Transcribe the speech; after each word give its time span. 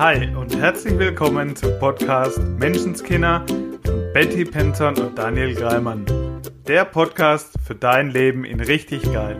Hi 0.00 0.34
und 0.34 0.56
herzlich 0.56 0.98
willkommen 0.98 1.54
zum 1.54 1.78
Podcast 1.78 2.38
Menschenskinder 2.38 3.44
von 3.84 4.12
Betty 4.14 4.46
Penton 4.46 4.96
und 4.96 5.18
Daniel 5.18 5.54
Greimann. 5.54 6.06
Der 6.66 6.86
Podcast 6.86 7.52
für 7.66 7.74
dein 7.74 8.08
Leben 8.08 8.46
in 8.46 8.60
richtig 8.60 9.02
geil. 9.12 9.36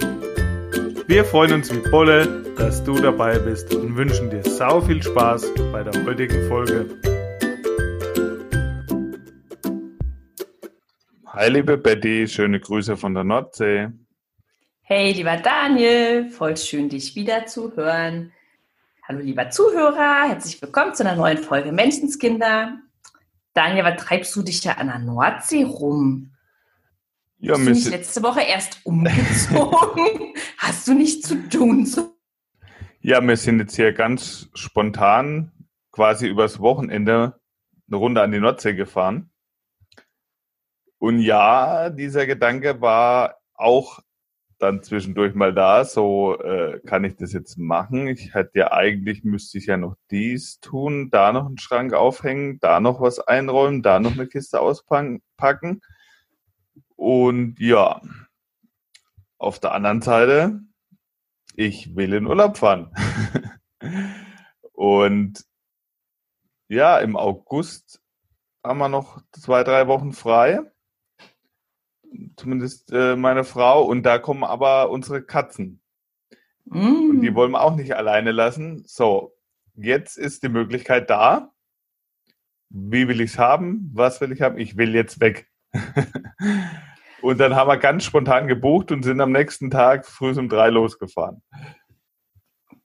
Wir 1.07 1.25
freuen 1.25 1.54
uns 1.54 1.75
wie 1.75 1.91
Bolle, 1.91 2.45
dass 2.59 2.84
du 2.84 2.93
dabei 3.00 3.38
bist 3.38 3.75
und 3.75 3.96
wünschen 3.96 4.29
dir 4.29 4.43
sau 4.43 4.82
viel 4.82 5.02
Spaß 5.02 5.50
bei 5.73 5.82
der 5.82 6.04
heutigen 6.04 6.46
Folge. 6.46 6.90
Hi 11.29 11.48
liebe 11.48 11.79
Betty, 11.79 12.29
schöne 12.29 12.61
Grüße 12.61 12.98
von 12.98 13.14
der 13.14 13.24
Nordsee. 13.24 13.88
Hey 14.82 15.12
lieber 15.12 15.38
Daniel, 15.38 16.29
voll 16.29 16.58
schön 16.58 16.90
dich 16.90 17.16
wieder 17.16 17.46
zu 17.46 17.74
hören. 17.74 18.32
Hallo 19.11 19.23
lieber 19.23 19.50
Zuhörer, 19.50 20.29
herzlich 20.29 20.63
willkommen 20.63 20.95
zu 20.95 21.05
einer 21.05 21.17
neuen 21.17 21.39
Folge 21.39 21.73
Menschenskinder. 21.73 22.79
Daniel, 23.55 23.83
was 23.83 24.00
treibst 24.00 24.36
du 24.36 24.43
dich 24.45 24.61
da 24.61 24.75
an 24.75 24.86
der 24.86 25.00
Nordsee 25.00 25.64
rum? 25.64 26.31
Ja, 27.39 27.57
Bist 27.57 27.67
du 27.67 27.71
nicht 27.73 27.91
letzte 27.91 28.23
Woche 28.23 28.43
erst 28.43 28.86
umgezogen? 28.86 30.33
Hast 30.59 30.86
du 30.86 30.95
nichts 30.95 31.27
zu 31.27 31.49
tun? 31.49 31.93
Ja, 33.00 33.20
wir 33.20 33.36
sind 33.36 33.59
jetzt 33.59 33.75
hier 33.75 33.92
ganz 33.92 34.48
spontan 34.55 35.50
quasi 35.91 36.28
übers 36.28 36.61
Wochenende 36.61 37.41
eine 37.89 37.97
Runde 37.97 38.22
an 38.22 38.31
die 38.31 38.39
Nordsee 38.39 38.75
gefahren. 38.75 39.33
Und 40.98 41.19
ja, 41.19 41.91
dieser 41.91 42.28
Gedanke 42.28 42.81
war 42.81 43.41
auch 43.55 43.98
dann 44.61 44.83
zwischendurch 44.83 45.34
mal 45.34 45.55
da, 45.55 45.84
so 45.84 46.39
äh, 46.39 46.81
kann 46.87 47.05
ich 47.05 47.17
das 47.17 47.33
jetzt 47.33 47.56
machen. 47.56 48.06
Ich 48.09 48.34
hätte 48.34 48.59
ja 48.59 48.73
eigentlich, 48.73 49.25
müsste 49.25 49.59
ich 49.59 49.67
ja 49.67 49.78
noch 49.78 49.97
dies 50.11 50.61
tun, 50.61 51.11
da 51.11 51.33
noch 51.33 51.47
einen 51.47 51.58
Schrank 51.58 51.94
aufhängen, 51.94 52.61
da 52.61 52.78
noch 52.78 53.00
was 53.00 53.20
einräumen, 53.20 53.83
da 53.83 53.98
noch 54.00 54.12
eine 54.12 54.27
Kiste 54.27 54.61
auspacken. 54.61 55.80
Und 56.94 57.58
ja, 57.58 58.02
auf 59.39 59.58
der 59.58 59.72
anderen 59.72 60.02
Seite, 60.02 60.61
ich 61.56 61.97
will 61.97 62.12
in 62.12 62.27
Urlaub 62.27 62.58
fahren. 62.58 62.95
Und 64.72 65.42
ja, 66.69 66.98
im 66.98 67.17
August 67.17 68.02
haben 68.62 68.78
wir 68.78 68.91
noch 68.91 69.22
zwei, 69.33 69.64
drei 69.64 69.89
Wochen 69.89 70.12
frei 70.12 70.61
zumindest 72.36 72.92
äh, 72.92 73.16
meine 73.16 73.44
Frau. 73.44 73.84
Und 73.84 74.05
da 74.05 74.19
kommen 74.19 74.44
aber 74.44 74.91
unsere 74.91 75.22
Katzen. 75.22 75.80
Mm. 76.67 77.11
Und 77.11 77.20
die 77.20 77.34
wollen 77.34 77.52
wir 77.52 77.62
auch 77.62 77.77
nicht 77.77 77.94
alleine 77.94 78.33
lassen. 78.33 78.83
So, 78.86 79.34
jetzt 79.75 80.17
ist 80.17 80.42
die 80.42 80.48
Möglichkeit 80.48 81.11
da. 81.11 81.52
Wie 82.69 83.08
will 83.08 83.20
ich 83.20 83.33
es 83.33 83.39
haben? 83.39 83.91
Was 83.92 84.20
will 84.20 84.33
ich 84.33 84.42
haben? 84.42 84.58
Ich 84.58 84.77
will 84.77 84.94
jetzt 84.94 85.20
weg. 85.20 85.48
und 87.22 87.39
dann 87.39 87.56
haben 87.56 87.69
wir 87.69 87.77
ganz 87.77 88.05
spontan 88.05 88.47
gebucht 88.47 88.92
und 88.92 89.02
sind 89.02 89.20
am 89.20 89.33
nächsten 89.33 89.70
Tag 89.70 90.06
früh 90.06 90.30
um 90.39 90.48
drei 90.48 90.70
losgefahren. 90.70 91.42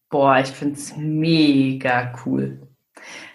Boah, 0.10 0.40
ich 0.40 0.48
finde 0.48 0.76
es 0.76 0.96
mega 0.98 2.14
cool. 2.26 2.68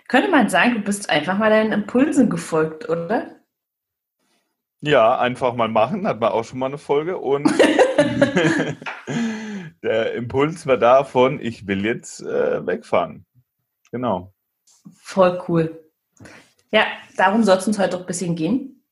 Könnte 0.09 0.31
man 0.31 0.49
sagen, 0.49 0.75
du 0.75 0.81
bist 0.81 1.09
einfach 1.09 1.39
mal 1.39 1.51
deinen 1.51 1.73
Impulsen 1.73 2.31
gefolgt, 2.31 2.89
oder? 2.89 3.40
Ja, 4.83 5.19
einfach 5.19 5.55
mal 5.55 5.69
machen, 5.69 6.07
hat 6.07 6.21
man 6.21 6.33
auch 6.33 6.45
schon 6.45 6.59
mal 6.59 6.67
eine 6.67 6.79
Folge. 6.79 7.19
Und 7.19 7.45
der 9.83 10.15
Impuls 10.15 10.67
war 10.67 10.79
davon, 10.79 11.41
ich 11.41 11.67
will 11.67 11.85
jetzt 11.85 12.23
äh, 12.23 12.67
wegfahren. 12.67 13.27
Genau. 13.93 14.33
Voll 15.03 15.43
cool. 15.49 15.85
Ja, 16.71 16.87
darum 17.17 17.45
soll 17.45 17.59
es 17.59 17.67
uns 17.67 17.79
heute 17.79 17.97
auch 17.97 18.01
ein 18.01 18.07
bisschen 18.07 18.37
gehen. 18.37 18.83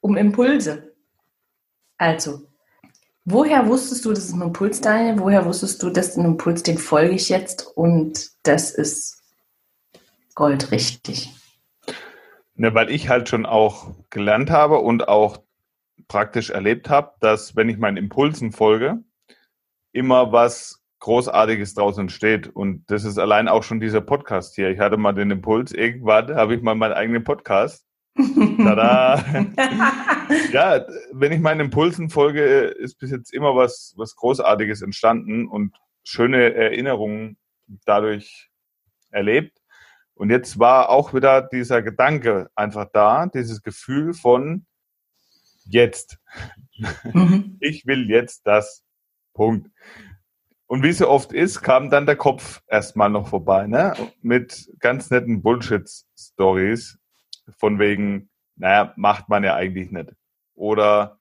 Um 0.00 0.16
Impulse. 0.16 0.94
Also, 1.98 2.46
woher 3.24 3.66
wusstest 3.66 4.04
du, 4.04 4.10
das 4.10 4.26
ist 4.26 4.34
ein 4.34 4.42
Impuls, 4.42 4.80
Daniel? 4.80 5.18
Woher 5.18 5.44
wusstest 5.44 5.82
du, 5.82 5.90
das 5.90 6.08
ist 6.08 6.18
ein 6.18 6.24
Impuls, 6.24 6.62
den 6.62 6.78
folge 6.78 7.14
ich 7.14 7.28
jetzt 7.28 7.66
und 7.76 8.30
das 8.42 8.70
ist 8.70 9.22
goldrichtig? 10.34 11.30
Ne, 12.56 12.72
weil 12.72 12.90
ich 12.90 13.08
halt 13.08 13.28
schon 13.28 13.46
auch 13.46 13.94
gelernt 14.10 14.50
habe 14.50 14.78
und 14.78 15.08
auch 15.08 15.42
praktisch 16.06 16.50
erlebt 16.50 16.88
habe, 16.88 17.12
dass 17.20 17.56
wenn 17.56 17.68
ich 17.68 17.78
meinen 17.78 17.96
Impulsen 17.96 18.52
folge, 18.52 19.02
immer 19.92 20.32
was 20.32 20.84
Großartiges 21.00 21.74
draus 21.74 21.98
entsteht. 21.98 22.48
Und 22.48 22.84
das 22.90 23.04
ist 23.04 23.18
allein 23.18 23.48
auch 23.48 23.62
schon 23.62 23.80
dieser 23.80 24.00
Podcast 24.00 24.54
hier. 24.54 24.70
Ich 24.70 24.78
hatte 24.78 24.96
mal 24.96 25.12
den 25.12 25.30
Impuls, 25.30 25.72
irgendwann 25.72 26.34
habe 26.34 26.54
ich 26.54 26.62
mal 26.62 26.74
meinen 26.74 26.94
eigenen 26.94 27.24
Podcast. 27.24 27.86
Tada! 28.16 29.22
ja, 30.52 30.86
wenn 31.12 31.32
ich 31.32 31.40
meinen 31.40 31.60
Impulsen 31.60 32.08
folge, 32.08 32.42
ist 32.42 32.98
bis 32.98 33.10
jetzt 33.10 33.34
immer 33.34 33.54
was, 33.56 33.92
was 33.96 34.16
Großartiges 34.16 34.82
entstanden 34.82 35.46
und 35.46 35.74
schöne 36.04 36.54
Erinnerungen 36.54 37.36
dadurch 37.84 38.50
erlebt. 39.10 39.58
Und 40.14 40.30
jetzt 40.30 40.58
war 40.58 40.90
auch 40.90 41.12
wieder 41.12 41.42
dieser 41.42 41.82
Gedanke 41.82 42.48
einfach 42.54 42.86
da, 42.92 43.26
dieses 43.26 43.62
Gefühl 43.62 44.14
von 44.14 44.66
jetzt. 45.64 46.18
Mhm. 47.12 47.58
Ich 47.60 47.86
will 47.86 48.10
jetzt 48.10 48.46
das. 48.46 48.84
Punkt. 49.32 49.70
Und 50.66 50.82
wie 50.82 50.92
so 50.92 51.08
oft 51.08 51.32
ist, 51.32 51.60
kam 51.60 51.90
dann 51.90 52.06
der 52.06 52.16
Kopf 52.16 52.62
erstmal 52.68 53.10
noch 53.10 53.28
vorbei, 53.28 53.66
ne? 53.66 53.94
Mit 54.22 54.70
ganz 54.78 55.10
netten 55.10 55.42
Bullshit-Stories 55.42 56.98
von 57.58 57.78
wegen, 57.78 58.30
naja, 58.56 58.92
macht 58.96 59.28
man 59.28 59.44
ja 59.44 59.54
eigentlich 59.54 59.90
nicht. 59.90 60.12
Oder, 60.54 61.18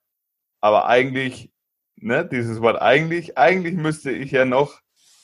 aber 0.62 0.88
eigentlich, 0.88 1.52
ne, 1.96 2.26
dieses 2.26 2.62
Wort 2.62 2.82
eigentlich, 2.82 3.38
eigentlich 3.38 3.76
müsste 3.76 4.12
ich 4.12 4.32
ja 4.32 4.46
noch. 4.46 4.80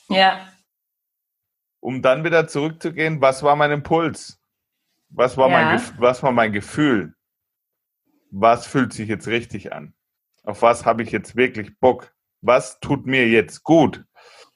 Ja 0.10 0.42
um 1.80 2.02
dann 2.02 2.24
wieder 2.24 2.48
zurückzugehen, 2.48 3.22
was 3.22 3.44
war 3.44 3.56
mein 3.56 3.72
Impuls? 3.72 4.40
Was 5.10 5.38
war, 5.38 5.50
ja. 5.50 5.64
mein, 5.64 5.82
was 5.98 6.22
war 6.22 6.32
mein 6.32 6.54
Gefühl? 6.54 7.16
Was 8.32 8.68
fühlt 8.68 8.94
sich 8.94 9.10
jetzt 9.10 9.28
richtig 9.28 9.74
an? 9.74 9.94
Auf 10.44 10.62
was 10.62 10.86
habe 10.86 11.04
ich 11.04 11.12
jetzt 11.12 11.36
wirklich 11.36 11.80
Bock? 11.80 12.14
Was 12.42 12.80
tut 12.80 13.06
mir 13.06 13.28
jetzt 13.28 13.64
gut? 13.64 14.06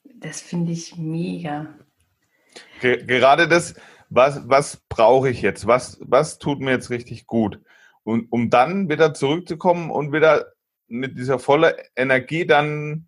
Das 0.04 0.42
finde 0.42 0.72
ich 0.72 0.96
mega. 0.98 1.74
Gerade 2.82 3.48
das, 3.48 3.76
was, 4.10 4.48
was 4.48 4.78
brauche 4.90 5.30
ich 5.30 5.42
jetzt? 5.42 5.66
Was, 5.66 6.00
was 6.02 6.38
tut 6.38 6.60
mir 6.60 6.72
jetzt 6.72 6.90
richtig 6.90 7.26
gut? 7.26 7.60
Und 8.04 8.32
um 8.32 8.50
dann 8.50 8.90
wieder 8.90 9.14
zurückzukommen 9.14 9.90
und 9.90 10.12
wieder 10.12 10.54
mit 10.88 11.18
dieser 11.18 11.40
vollen 11.40 11.74
Energie 11.96 12.46
dann 12.46 13.08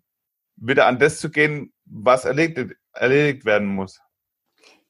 wieder 0.56 0.86
an 0.86 0.98
das 0.98 1.20
zu 1.20 1.30
gehen, 1.30 1.72
was 1.84 2.24
erledigt, 2.24 2.74
erledigt 2.92 3.44
werden 3.44 3.68
muss. 3.68 4.00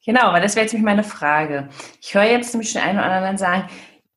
Genau, 0.07 0.31
weil 0.31 0.41
das 0.41 0.55
wäre 0.55 0.63
jetzt 0.63 0.71
nämlich 0.71 0.85
meine 0.85 1.03
Frage. 1.03 1.67
Ich 2.01 2.15
höre 2.15 2.23
jetzt 2.23 2.53
nämlich 2.53 2.71
schon 2.71 2.81
einen 2.81 2.97
oder 2.97 3.11
anderen 3.11 3.37
sagen, 3.37 3.67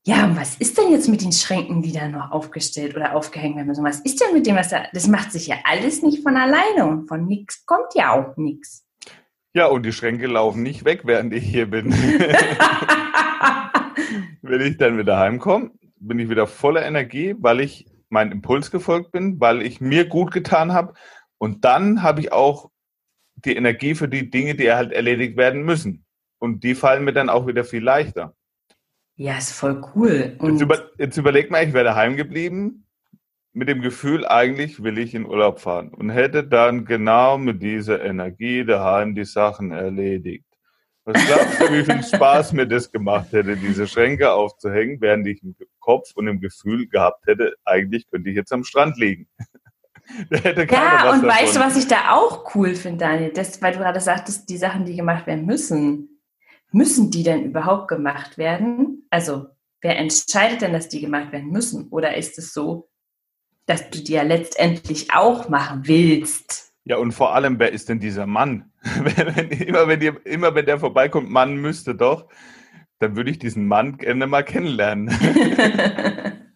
ja, 0.05 0.23
und 0.23 0.37
was 0.37 0.55
ist 0.55 0.77
denn 0.77 0.89
jetzt 0.89 1.09
mit 1.09 1.21
den 1.21 1.33
Schränken, 1.33 1.81
die 1.81 1.91
da 1.91 2.07
noch 2.07 2.31
aufgestellt 2.31 2.95
oder 2.95 3.13
aufgehängt 3.13 3.57
werden 3.57 3.67
müssen? 3.67 3.83
Was 3.83 3.99
ist 3.99 4.21
denn 4.21 4.33
mit 4.33 4.47
dem, 4.47 4.55
was 4.55 4.69
da, 4.69 4.83
das 4.93 5.09
macht 5.09 5.33
sich 5.33 5.47
ja 5.47 5.57
alles 5.65 6.01
nicht 6.01 6.23
von 6.23 6.37
alleine 6.37 6.87
und 6.87 7.09
von 7.09 7.27
nichts 7.27 7.65
kommt 7.65 7.93
ja 7.93 8.13
auch 8.13 8.37
nichts. 8.37 8.87
Ja, 9.53 9.65
und 9.65 9.85
die 9.85 9.91
Schränke 9.91 10.27
laufen 10.27 10.63
nicht 10.63 10.85
weg, 10.85 11.01
während 11.03 11.33
ich 11.33 11.43
hier 11.43 11.69
bin. 11.69 11.91
Wenn 14.41 14.61
ich 14.61 14.77
dann 14.77 14.97
wieder 14.97 15.19
heimkomme, 15.19 15.71
bin 15.99 16.19
ich 16.19 16.29
wieder 16.29 16.47
voller 16.47 16.85
Energie, 16.85 17.35
weil 17.37 17.59
ich 17.59 17.85
meinem 18.07 18.31
Impuls 18.31 18.71
gefolgt 18.71 19.11
bin, 19.11 19.41
weil 19.41 19.61
ich 19.61 19.81
mir 19.81 20.07
gut 20.07 20.31
getan 20.31 20.71
habe. 20.71 20.93
Und 21.37 21.65
dann 21.65 22.01
habe 22.01 22.21
ich 22.21 22.31
auch 22.31 22.70
die 23.45 23.55
Energie 23.55 23.95
für 23.95 24.07
die 24.07 24.29
Dinge, 24.29 24.55
die 24.55 24.71
halt 24.71 24.91
erledigt 24.91 25.37
werden 25.37 25.63
müssen. 25.63 26.05
Und 26.39 26.63
die 26.63 26.75
fallen 26.75 27.03
mir 27.03 27.13
dann 27.13 27.29
auch 27.29 27.47
wieder 27.47 27.63
viel 27.63 27.83
leichter. 27.83 28.35
Ja, 29.15 29.37
ist 29.37 29.51
voll 29.51 29.81
cool. 29.95 30.35
Und 30.39 30.53
jetzt, 30.53 30.61
über, 30.61 30.89
jetzt 30.97 31.17
überleg 31.17 31.51
mal, 31.51 31.65
ich 31.65 31.73
wäre 31.73 31.85
daheim 31.85 32.15
geblieben 32.15 32.87
mit 33.53 33.67
dem 33.67 33.81
Gefühl, 33.81 34.25
eigentlich 34.25 34.81
will 34.81 34.97
ich 34.97 35.13
in 35.13 35.25
Urlaub 35.25 35.59
fahren 35.59 35.93
und 35.93 36.09
hätte 36.09 36.43
dann 36.43 36.85
genau 36.85 37.37
mit 37.37 37.61
dieser 37.61 38.01
Energie 38.01 38.63
daheim 38.65 39.13
die 39.13 39.25
Sachen 39.25 39.71
erledigt. 39.71 40.45
Was 41.03 41.25
glaubst 41.25 41.59
du, 41.59 41.73
wie 41.73 41.83
viel 41.83 42.03
Spaß 42.03 42.53
mir 42.53 42.67
das 42.67 42.91
gemacht 42.91 43.31
hätte, 43.33 43.57
diese 43.57 43.87
Schränke 43.87 44.31
aufzuhängen, 44.31 45.01
während 45.01 45.27
ich 45.27 45.43
im 45.43 45.55
Kopf 45.79 46.11
und 46.15 46.27
im 46.27 46.39
Gefühl 46.39 46.87
gehabt 46.87 47.25
hätte, 47.27 47.55
eigentlich 47.65 48.07
könnte 48.07 48.29
ich 48.29 48.35
jetzt 48.35 48.53
am 48.53 48.63
Strand 48.63 48.97
liegen. 48.97 49.27
Ja, 50.29 51.11
und 51.11 51.23
weißt 51.23 51.55
du, 51.55 51.59
was 51.59 51.77
ich 51.77 51.87
da 51.87 52.11
auch 52.11 52.55
cool 52.55 52.75
finde, 52.75 53.05
Daniel? 53.05 53.31
Das, 53.33 53.61
weil 53.61 53.73
du 53.73 53.79
gerade 53.79 53.99
sagtest, 53.99 54.49
die 54.49 54.57
Sachen, 54.57 54.85
die 54.85 54.95
gemacht 54.95 55.27
werden 55.27 55.45
müssen, 55.45 56.21
müssen 56.71 57.11
die 57.11 57.23
denn 57.23 57.43
überhaupt 57.43 57.87
gemacht 57.87 58.37
werden? 58.37 59.07
Also, 59.09 59.47
wer 59.81 59.97
entscheidet 59.97 60.61
denn, 60.61 60.73
dass 60.73 60.89
die 60.89 61.01
gemacht 61.01 61.31
werden 61.31 61.51
müssen? 61.51 61.89
Oder 61.89 62.15
ist 62.15 62.37
es 62.37 62.53
so, 62.53 62.89
dass 63.65 63.89
du 63.89 64.01
die 64.03 64.13
ja 64.13 64.23
letztendlich 64.23 65.13
auch 65.13 65.49
machen 65.49 65.87
willst? 65.87 66.73
Ja, 66.83 66.97
und 66.97 67.11
vor 67.11 67.35
allem, 67.35 67.59
wer 67.59 67.71
ist 67.71 67.89
denn 67.89 67.99
dieser 67.99 68.25
Mann? 68.25 68.71
wenn, 69.03 69.49
immer, 69.49 69.87
wenn 69.87 69.99
die, 69.99 70.11
immer 70.25 70.55
wenn 70.55 70.65
der 70.65 70.79
vorbeikommt, 70.79 71.29
Mann 71.29 71.55
müsste 71.55 71.93
doch, 71.95 72.27
dann 72.99 73.15
würde 73.15 73.31
ich 73.31 73.39
diesen 73.39 73.67
Mann 73.67 73.97
gerne 73.97 74.27
mal 74.27 74.43
kennenlernen. 74.43 75.09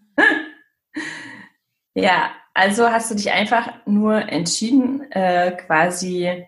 ja, 1.94 2.32
also 2.56 2.90
hast 2.90 3.12
du 3.12 3.16
dich 3.16 3.32
einfach 3.32 3.86
nur 3.86 4.16
entschieden, 4.16 5.12
äh, 5.12 5.52
quasi 5.52 6.46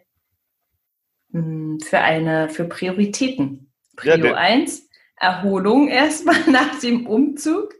mh, 1.29 1.41
hm, 1.41 1.79
für 1.81 1.99
eine, 1.99 2.49
für 2.49 2.63
Prioritäten. 2.63 3.71
Prio 3.97 4.15
ja, 4.15 4.33
1, 4.33 4.89
Erholung 5.17 5.89
erstmal 5.89 6.39
nach 6.49 6.79
dem 6.79 7.05
Umzug. 7.05 7.73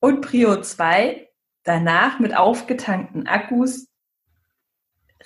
Und 0.00 0.22
Prio 0.22 0.62
2, 0.62 1.28
danach 1.62 2.18
mit 2.18 2.34
aufgetankten 2.34 3.26
Akkus 3.26 3.88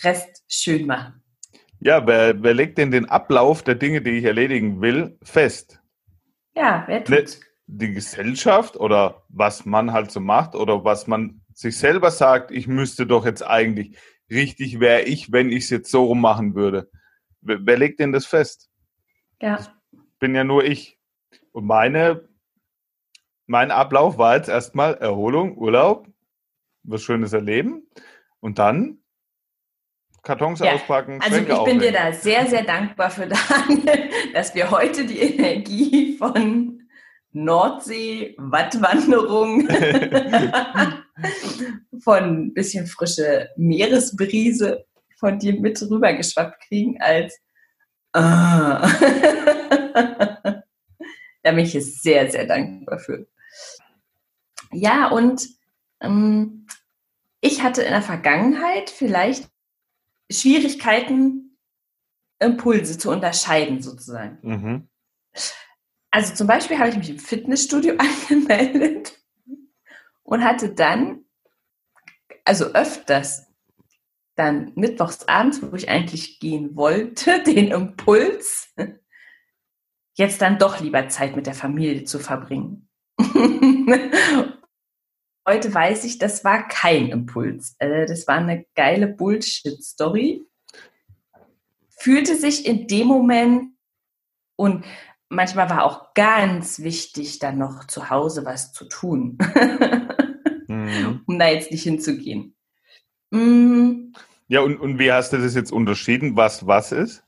Rest 0.02 0.44
schön 0.48 0.86
machen. 0.86 1.22
Ja, 1.80 2.06
wer, 2.06 2.42
wer 2.42 2.54
legt 2.54 2.76
denn 2.76 2.90
den 2.90 3.08
Ablauf 3.08 3.62
der 3.62 3.76
Dinge, 3.76 4.02
die 4.02 4.18
ich 4.18 4.24
erledigen 4.24 4.82
will, 4.82 5.16
fest? 5.22 5.80
Ja, 6.54 6.84
wer 6.88 7.04
tut? 7.04 7.40
Die 7.66 7.92
Gesellschaft 7.92 8.76
oder 8.76 9.24
was 9.28 9.64
man 9.64 9.92
halt 9.92 10.10
so 10.10 10.20
macht 10.20 10.54
oder 10.54 10.84
was 10.84 11.06
man 11.06 11.42
sich 11.52 11.76
selber 11.76 12.10
sagt, 12.10 12.50
ich 12.50 12.68
müsste 12.68 13.06
doch 13.06 13.24
jetzt 13.24 13.42
eigentlich 13.42 13.98
richtig 14.30 14.80
wäre 14.80 15.02
ich, 15.02 15.32
wenn 15.32 15.50
ich 15.50 15.64
es 15.64 15.70
jetzt 15.70 15.90
so 15.90 16.14
machen 16.14 16.54
würde. 16.54 16.90
Wer, 17.40 17.64
wer 17.64 17.78
legt 17.78 18.00
denn 18.00 18.12
das 18.12 18.26
fest? 18.26 18.68
Ja. 19.40 19.56
Das 19.56 19.70
bin 20.18 20.34
ja 20.34 20.44
nur 20.44 20.64
ich. 20.64 20.98
Und 21.52 21.66
meine, 21.66 22.28
mein 23.46 23.70
Ablauf 23.70 24.18
war 24.18 24.36
jetzt 24.36 24.48
erstmal 24.48 24.94
Erholung, 24.94 25.56
Urlaub, 25.56 26.08
was 26.82 27.02
Schönes 27.02 27.32
erleben 27.32 27.88
und 28.40 28.58
dann 28.58 28.98
Kartons 30.22 30.58
ja. 30.58 30.72
auspacken. 30.72 31.20
Also 31.22 31.38
ich 31.38 31.46
bin 31.46 31.56
aufhängen. 31.56 31.80
dir 31.80 31.92
da 31.92 32.12
sehr, 32.12 32.46
sehr 32.46 32.64
dankbar 32.64 33.10
für 33.10 33.26
Daniel, 33.28 34.10
dass 34.32 34.54
wir 34.54 34.70
heute 34.70 35.06
die 35.06 35.20
Energie 35.20 36.16
von 36.16 36.85
Nordsee, 37.36 38.34
Wattwanderung, 38.38 39.68
von 42.00 42.22
ein 42.22 42.54
bisschen 42.54 42.86
frische 42.86 43.50
Meeresbrise 43.56 44.86
von 45.18 45.38
dir 45.38 45.60
mit 45.60 45.82
rübergeschwappt 45.82 46.62
kriegen 46.66 46.98
als 46.98 47.38
ah. 48.14 48.88
da 51.42 51.52
bin 51.52 51.58
ich 51.58 51.72
sehr, 51.72 52.30
sehr 52.30 52.46
dankbar 52.46 52.98
für. 52.98 53.26
Ja, 54.72 55.08
und 55.08 55.46
ähm, 56.00 56.66
ich 57.42 57.62
hatte 57.62 57.82
in 57.82 57.92
der 57.92 58.00
Vergangenheit 58.00 58.88
vielleicht 58.88 59.50
Schwierigkeiten, 60.30 61.58
Impulse 62.38 62.96
zu 62.96 63.10
unterscheiden, 63.10 63.82
sozusagen. 63.82 64.38
Mhm. 64.40 64.88
Also 66.16 66.32
zum 66.32 66.46
Beispiel 66.46 66.78
habe 66.78 66.88
ich 66.88 66.96
mich 66.96 67.10
im 67.10 67.18
Fitnessstudio 67.18 67.94
angemeldet 67.98 69.20
und 70.22 70.42
hatte 70.42 70.72
dann, 70.72 71.26
also 72.42 72.72
öfters, 72.72 73.52
dann 74.34 74.72
mittwochs 74.76 75.28
abends, 75.28 75.60
wo 75.60 75.76
ich 75.76 75.90
eigentlich 75.90 76.40
gehen 76.40 76.74
wollte, 76.74 77.42
den 77.46 77.68
Impuls, 77.70 78.74
jetzt 80.14 80.40
dann 80.40 80.58
doch 80.58 80.80
lieber 80.80 81.06
Zeit 81.10 81.36
mit 81.36 81.46
der 81.46 81.52
Familie 81.52 82.04
zu 82.04 82.18
verbringen. 82.18 82.88
Heute 85.46 85.74
weiß 85.74 86.04
ich, 86.04 86.16
das 86.16 86.44
war 86.44 86.66
kein 86.66 87.08
Impuls. 87.08 87.76
Äh, 87.78 88.06
das 88.06 88.26
war 88.26 88.36
eine 88.36 88.64
geile 88.74 89.06
Bullshit-Story. 89.06 90.46
Fühlte 91.90 92.36
sich 92.36 92.64
in 92.64 92.86
dem 92.88 93.06
Moment 93.06 93.74
und 94.56 94.82
manchmal 95.28 95.70
war 95.70 95.84
auch 95.84 96.14
ganz 96.14 96.80
wichtig, 96.80 97.38
dann 97.38 97.58
noch 97.58 97.86
zu 97.86 98.10
Hause 98.10 98.44
was 98.44 98.72
zu 98.72 98.84
tun, 98.86 99.38
mhm. 100.68 101.22
um 101.26 101.38
da 101.38 101.48
jetzt 101.48 101.70
nicht 101.70 101.82
hinzugehen. 101.82 102.54
Mhm. 103.30 104.12
Ja, 104.48 104.60
und, 104.60 104.76
und 104.78 104.98
wie 104.98 105.10
hast 105.10 105.32
du 105.32 105.38
das 105.38 105.54
jetzt 105.54 105.72
unterschieden, 105.72 106.36
was 106.36 106.66
was 106.66 106.92
ist? 106.92 107.24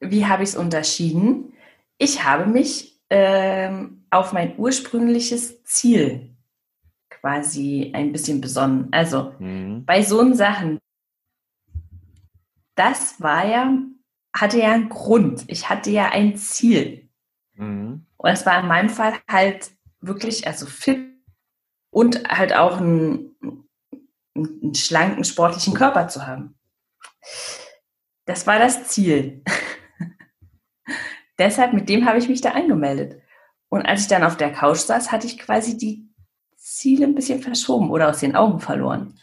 Wie 0.00 0.26
habe 0.26 0.42
ich 0.42 0.50
es 0.50 0.56
unterschieden? 0.56 1.52
Ich 1.98 2.24
habe 2.24 2.46
mich 2.46 3.00
ähm, 3.10 4.04
auf 4.10 4.32
mein 4.32 4.58
ursprüngliches 4.58 5.64
Ziel 5.64 6.36
quasi 7.08 7.90
ein 7.94 8.12
bisschen 8.12 8.40
besonnen. 8.40 8.88
Also 8.92 9.32
mhm. 9.38 9.84
bei 9.84 10.02
so 10.02 10.32
Sachen, 10.34 10.78
das 12.74 13.20
war 13.20 13.46
ja, 13.46 13.78
hatte 14.34 14.58
ja 14.58 14.72
einen 14.72 14.88
Grund. 14.88 15.44
Ich 15.48 15.68
hatte 15.68 15.90
ja 15.90 16.10
ein 16.10 16.36
Ziel. 16.36 17.05
Mhm. 17.56 18.06
Und 18.16 18.30
es 18.30 18.46
war 18.46 18.60
in 18.60 18.68
meinem 18.68 18.88
Fall 18.88 19.14
halt 19.28 19.70
wirklich, 20.00 20.46
also 20.46 20.66
fit 20.66 21.00
und 21.90 22.28
halt 22.28 22.54
auch 22.54 22.78
einen, 22.78 23.36
einen 24.34 24.74
schlanken, 24.74 25.24
sportlichen 25.24 25.74
Körper 25.74 26.08
zu 26.08 26.26
haben. 26.26 26.58
Das 28.26 28.46
war 28.46 28.58
das 28.58 28.88
Ziel. 28.88 29.42
Deshalb, 31.38 31.72
mit 31.72 31.88
dem 31.88 32.06
habe 32.06 32.18
ich 32.18 32.28
mich 32.28 32.40
da 32.40 32.50
angemeldet. 32.50 33.20
Und 33.68 33.82
als 33.86 34.02
ich 34.02 34.08
dann 34.08 34.24
auf 34.24 34.36
der 34.36 34.52
Couch 34.52 34.78
saß, 34.78 35.12
hatte 35.12 35.26
ich 35.26 35.38
quasi 35.38 35.76
die 35.76 36.08
Ziele 36.56 37.06
ein 37.06 37.14
bisschen 37.14 37.40
verschoben 37.40 37.90
oder 37.90 38.08
aus 38.08 38.20
den 38.20 38.36
Augen 38.36 38.60
verloren. 38.60 39.18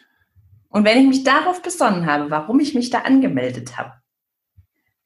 Und 0.69 0.85
wenn 0.85 0.97
ich 0.97 1.07
mich 1.07 1.23
darauf 1.23 1.61
besonnen 1.61 2.05
habe, 2.05 2.31
warum 2.31 2.59
ich 2.59 2.73
mich 2.73 2.89
da 2.89 2.99
angemeldet 2.99 3.77
habe 3.77 3.93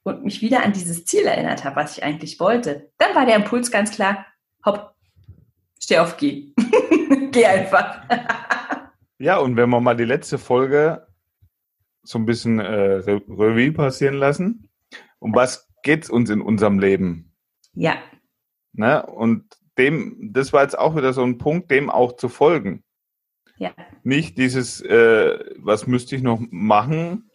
und 0.07 0.23
mich 0.23 0.41
wieder 0.41 0.63
an 0.63 0.73
dieses 0.73 1.05
Ziel 1.05 1.25
erinnert 1.25 1.65
habe, 1.65 1.75
was 1.75 1.97
ich 1.97 2.03
eigentlich 2.03 2.39
wollte, 2.39 2.89
dann 2.97 3.13
war 3.13 3.25
der 3.25 3.35
Impuls 3.35 3.71
ganz 3.71 3.91
klar, 3.91 4.25
hopp, 4.65 4.93
steh 5.81 5.99
auf, 5.99 6.17
geh. 6.17 6.53
geh 7.31 7.45
einfach. 7.45 8.01
ja, 9.19 9.37
und 9.37 9.57
wenn 9.57 9.69
wir 9.69 9.81
mal 9.81 9.97
die 9.97 10.05
letzte 10.05 10.37
Folge 10.37 11.07
so 12.03 12.17
ein 12.17 12.25
bisschen 12.25 12.59
äh, 12.59 13.01
Revue 13.03 13.73
passieren 13.73 14.15
lassen, 14.15 14.69
um 15.19 15.35
was 15.35 15.67
geht 15.83 16.05
es 16.05 16.09
uns 16.09 16.29
in 16.29 16.41
unserem 16.41 16.79
Leben? 16.79 17.33
Ja. 17.73 17.95
Ne? 18.73 19.05
Und 19.05 19.57
dem, 19.77 20.31
das 20.33 20.53
war 20.53 20.63
jetzt 20.63 20.77
auch 20.77 20.95
wieder 20.95 21.11
so 21.11 21.23
ein 21.23 21.37
Punkt, 21.37 21.69
dem 21.69 21.89
auch 21.89 22.15
zu 22.15 22.29
folgen. 22.29 22.83
Ja. 23.57 23.71
Nicht 24.03 24.37
dieses, 24.37 24.81
äh, 24.81 25.37
was 25.57 25.85
müsste 25.85 26.15
ich 26.15 26.21
noch 26.21 26.39
machen, 26.49 27.29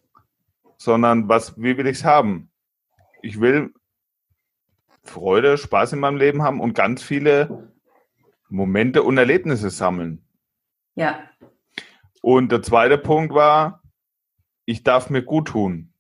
sondern 0.79 1.29
was, 1.29 1.61
wie 1.61 1.77
will 1.77 1.87
ich 1.87 1.99
es 1.99 2.05
haben? 2.05 2.52
Ich 3.23 3.41
will 3.41 3.73
Freude, 5.05 5.59
Spaß 5.59 5.95
in 5.95 6.01
meinem 6.01 6.17
Leben 6.17 6.43
haben 6.43 6.61
und 6.61 6.75
ganz 6.75 7.03
viele 7.03 7.73
Momente 8.49 9.03
und 9.03 9.17
Erlebnisse 9.17 9.71
sammeln. 9.71 10.25
Ja. 10.95 11.21
Und 12.21 12.53
der 12.53 12.63
zweite 12.63 12.99
Punkt 12.99 13.35
war, 13.35 13.83
ich 14.65 14.85
darf 14.85 15.11
mir 15.11 15.23
gut 15.23 15.49
tun. 15.49 15.93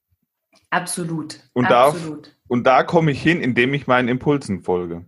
Absolut. 0.70 1.40
Und, 1.52 1.66
Absolut. 1.66 2.26
Darf, 2.26 2.34
und 2.48 2.64
da 2.64 2.82
komme 2.82 3.10
ich 3.10 3.22
hin, 3.22 3.40
indem 3.40 3.74
ich 3.74 3.86
meinen 3.86 4.08
Impulsen 4.08 4.62
folge. 4.62 5.04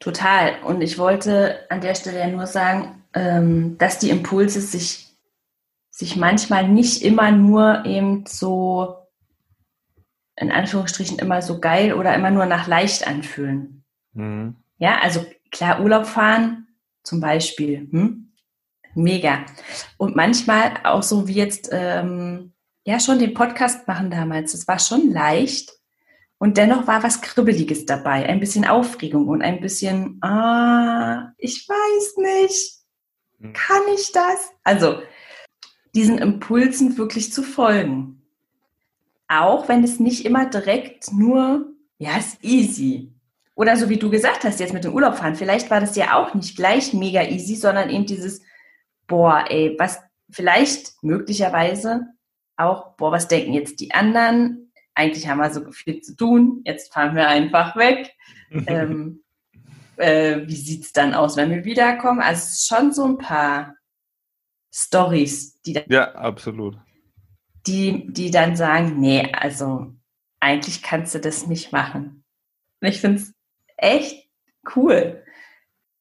Total. 0.00 0.62
Und 0.62 0.80
ich 0.82 0.98
wollte 0.98 1.70
an 1.70 1.80
der 1.80 1.94
Stelle 1.94 2.18
ja 2.18 2.28
nur 2.28 2.46
sagen, 2.46 3.02
ähm, 3.14 3.78
dass 3.78 3.98
die 3.98 4.10
Impulse 4.10 4.60
sich, 4.60 5.16
sich 5.90 6.16
manchmal 6.16 6.68
nicht 6.68 7.02
immer 7.02 7.30
nur 7.30 7.84
eben 7.84 8.24
so, 8.26 9.07
in 10.40 10.52
Anführungsstrichen, 10.52 11.18
immer 11.18 11.42
so 11.42 11.60
geil 11.60 11.94
oder 11.94 12.14
immer 12.14 12.30
nur 12.30 12.46
nach 12.46 12.66
leicht 12.66 13.06
anfühlen. 13.06 13.84
Mhm. 14.12 14.56
Ja, 14.78 14.98
also 15.00 15.24
klar, 15.50 15.80
Urlaub 15.82 16.06
fahren 16.06 16.68
zum 17.02 17.20
Beispiel, 17.20 17.88
hm? 17.90 18.32
mega. 18.94 19.44
Und 19.96 20.16
manchmal 20.16 20.74
auch 20.84 21.02
so 21.02 21.26
wie 21.26 21.34
jetzt, 21.34 21.70
ähm, 21.72 22.52
ja, 22.84 23.00
schon 23.00 23.18
den 23.18 23.34
Podcast 23.34 23.88
machen 23.88 24.10
damals. 24.10 24.52
Das 24.52 24.68
war 24.68 24.78
schon 24.78 25.10
leicht, 25.10 25.78
und 26.38 26.56
dennoch 26.56 26.86
war 26.86 27.02
was 27.02 27.20
Kribbeliges 27.20 27.84
dabei, 27.84 28.26
ein 28.26 28.38
bisschen 28.38 28.64
Aufregung 28.64 29.26
und 29.26 29.42
ein 29.42 29.60
bisschen, 29.60 30.22
ah, 30.22 31.32
ich 31.36 31.68
weiß 31.68 32.16
nicht, 32.18 32.76
hm. 33.40 33.52
kann 33.52 33.82
ich 33.94 34.12
das? 34.12 34.50
Also 34.62 35.02
diesen 35.94 36.18
Impulsen 36.18 36.96
wirklich 36.96 37.32
zu 37.32 37.42
folgen. 37.42 38.17
Auch 39.28 39.68
wenn 39.68 39.84
es 39.84 40.00
nicht 40.00 40.24
immer 40.24 40.48
direkt 40.48 41.12
nur, 41.12 41.72
ja, 41.98 42.16
ist 42.16 42.42
easy. 42.42 43.12
Oder 43.54 43.76
so 43.76 43.88
wie 43.88 43.98
du 43.98 44.08
gesagt 44.10 44.44
hast, 44.44 44.60
jetzt 44.60 44.72
mit 44.72 44.84
dem 44.84 44.94
Urlaub 44.94 45.16
fahren, 45.16 45.34
vielleicht 45.34 45.70
war 45.70 45.80
das 45.80 45.96
ja 45.96 46.14
auch 46.14 46.34
nicht 46.34 46.56
gleich 46.56 46.94
mega 46.94 47.22
easy, 47.22 47.56
sondern 47.56 47.90
eben 47.90 48.06
dieses, 48.06 48.40
boah, 49.06 49.44
ey, 49.48 49.74
was 49.78 50.00
vielleicht 50.30 51.02
möglicherweise 51.02 52.06
auch, 52.56 52.96
boah, 52.96 53.12
was 53.12 53.28
denken 53.28 53.52
jetzt 53.52 53.80
die 53.80 53.92
anderen? 53.92 54.68
eigentlich 54.98 55.28
haben 55.28 55.38
wir 55.38 55.50
so 55.50 55.70
viel 55.70 56.00
zu 56.00 56.16
tun, 56.16 56.62
jetzt 56.64 56.92
fahren 56.92 57.14
wir 57.14 57.28
einfach 57.28 57.76
weg. 57.76 58.12
ähm, 58.66 59.22
äh, 59.96 60.40
wie 60.44 60.56
sieht 60.56 60.84
es 60.84 60.92
dann 60.92 61.14
aus, 61.14 61.36
wenn 61.36 61.50
wir 61.50 61.64
wiederkommen? 61.64 62.20
Also 62.20 62.76
schon 62.76 62.92
so 62.92 63.04
ein 63.04 63.18
paar 63.18 63.76
Stories, 64.74 65.60
die 65.62 65.74
da 65.74 65.82
ja, 65.88 66.12
absolut. 66.14 66.76
Die, 67.68 68.06
die 68.12 68.30
dann 68.30 68.56
sagen, 68.56 68.98
nee, 68.98 69.30
also 69.32 69.92
eigentlich 70.40 70.82
kannst 70.82 71.14
du 71.14 71.20
das 71.20 71.46
nicht 71.46 71.72
machen. 71.72 72.24
Und 72.80 72.88
ich 72.88 73.00
finde 73.00 73.20
es 73.20 73.34
echt 73.76 74.28
cool, 74.76 75.22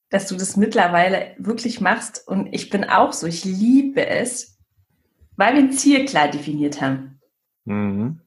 dass 0.10 0.28
du 0.28 0.36
das 0.36 0.58
mittlerweile 0.58 1.36
wirklich 1.38 1.82
machst. 1.82 2.28
Und 2.28 2.54
ich 2.54 2.70
bin 2.70 2.86
auch 2.86 3.14
so, 3.14 3.28
ich 3.28 3.44
liebe 3.44 4.08
es, 4.08 4.58
weil 5.36 5.54
wir 5.54 5.62
ein 5.62 5.74
Ziel 5.74 6.06
klar 6.06 6.30
definiert 6.30 6.82
haben. 6.82 7.20
Mhm. 7.66 8.22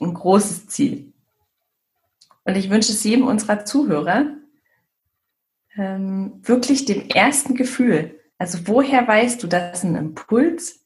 Ein 0.00 0.14
großes 0.14 0.68
Ziel. 0.68 1.12
Und 2.44 2.56
ich 2.56 2.70
wünsche 2.70 2.92
es 2.92 3.04
jedem 3.04 3.26
unserer 3.26 3.64
Zuhörer, 3.64 4.34
ähm, 5.76 6.40
wirklich 6.42 6.84
dem 6.86 7.08
ersten 7.08 7.54
Gefühl. 7.54 8.18
Also 8.38 8.66
woher 8.66 9.06
weißt 9.06 9.42
du, 9.42 9.46
dass 9.46 9.84
ein 9.84 9.94
Impuls 9.94 10.79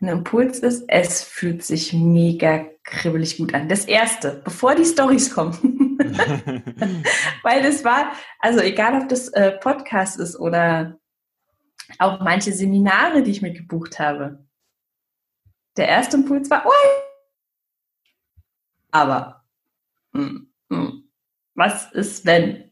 ein 0.00 0.08
Impuls 0.08 0.60
ist? 0.60 0.84
Es 0.88 1.22
fühlt 1.22 1.62
sich 1.62 1.92
mega 1.92 2.66
kribbelig 2.84 3.36
gut 3.36 3.54
an. 3.54 3.68
Das 3.68 3.84
erste, 3.84 4.40
bevor 4.44 4.74
die 4.74 4.84
Stories 4.84 5.34
kommen. 5.34 5.98
Weil 7.42 7.62
das 7.62 7.84
war, 7.84 8.12
also 8.38 8.60
egal 8.60 9.02
ob 9.02 9.08
das 9.08 9.28
äh, 9.28 9.52
Podcast 9.52 10.18
ist 10.18 10.38
oder 10.38 10.98
auch 11.98 12.20
manche 12.20 12.52
Seminare, 12.52 13.22
die 13.22 13.30
ich 13.30 13.42
mir 13.42 13.52
gebucht 13.52 13.98
habe. 13.98 14.44
Der 15.76 15.88
erste 15.88 16.16
Impuls 16.16 16.50
war, 16.50 16.64
Oi! 16.66 17.10
aber 18.90 19.44
mm, 20.12 20.46
mm, 20.68 21.04
was 21.54 21.92
ist 21.92 22.26
wenn? 22.26 22.70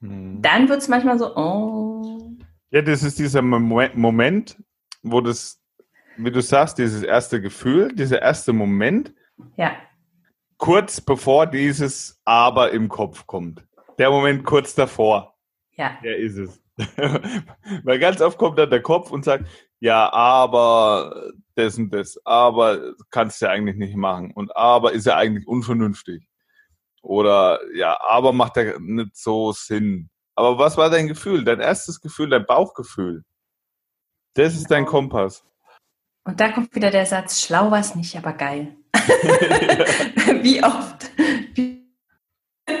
Hm. 0.00 0.42
Dann 0.42 0.68
wird 0.68 0.82
es 0.82 0.88
manchmal 0.88 1.18
so, 1.18 1.34
oh. 1.36 2.36
Ja, 2.70 2.82
das 2.82 3.02
ist 3.02 3.18
dieser 3.18 3.42
Moment, 3.42 4.62
wo 5.02 5.20
das, 5.20 5.62
wie 6.16 6.30
du 6.30 6.40
sagst, 6.40 6.78
dieses 6.78 7.02
erste 7.02 7.40
Gefühl, 7.40 7.94
dieser 7.94 8.22
erste 8.22 8.52
Moment, 8.52 9.12
ja. 9.56 9.76
kurz 10.58 11.00
bevor 11.00 11.46
dieses 11.46 12.20
Aber 12.24 12.72
im 12.72 12.88
Kopf 12.88 13.26
kommt. 13.26 13.64
Der 13.98 14.10
Moment 14.10 14.44
kurz 14.44 14.74
davor. 14.74 15.36
Ja. 15.72 15.98
Der 16.02 16.16
ist 16.18 16.36
es. 16.36 16.62
Weil 17.84 17.98
ganz 17.98 18.20
oft 18.20 18.38
kommt 18.38 18.58
dann 18.58 18.70
der 18.70 18.82
Kopf 18.82 19.10
und 19.10 19.24
sagt, 19.24 19.46
ja, 19.80 20.12
aber 20.12 21.32
das 21.54 21.78
und 21.78 21.92
das, 21.92 22.18
aber 22.24 22.94
kannst 23.10 23.40
du 23.40 23.46
ja 23.46 23.52
eigentlich 23.52 23.76
nicht 23.76 23.96
machen 23.96 24.32
und 24.32 24.54
aber 24.56 24.92
ist 24.92 25.06
ja 25.06 25.16
eigentlich 25.16 25.46
unvernünftig. 25.46 26.28
Oder 27.02 27.60
ja, 27.74 27.98
aber 28.02 28.32
macht 28.32 28.56
ja 28.56 28.78
nicht 28.78 29.16
so 29.16 29.52
Sinn. 29.52 30.10
Aber 30.34 30.58
was 30.58 30.76
war 30.76 30.90
dein 30.90 31.08
Gefühl? 31.08 31.44
Dein 31.44 31.60
erstes 31.60 32.00
Gefühl, 32.00 32.28
dein 32.28 32.44
Bauchgefühl? 32.44 33.22
Das 34.34 34.54
ist 34.54 34.70
dein. 34.70 34.84
Kompass. 34.84 35.44
Und 36.26 36.40
da 36.40 36.50
kommt 36.50 36.74
wieder 36.74 36.90
der 36.90 37.06
Satz, 37.06 37.40
schlau 37.40 37.70
war 37.70 37.78
es 37.78 37.94
nicht, 37.94 38.16
aber 38.16 38.32
geil. 38.32 38.74
Wie 40.42 40.60
oft? 40.62 41.08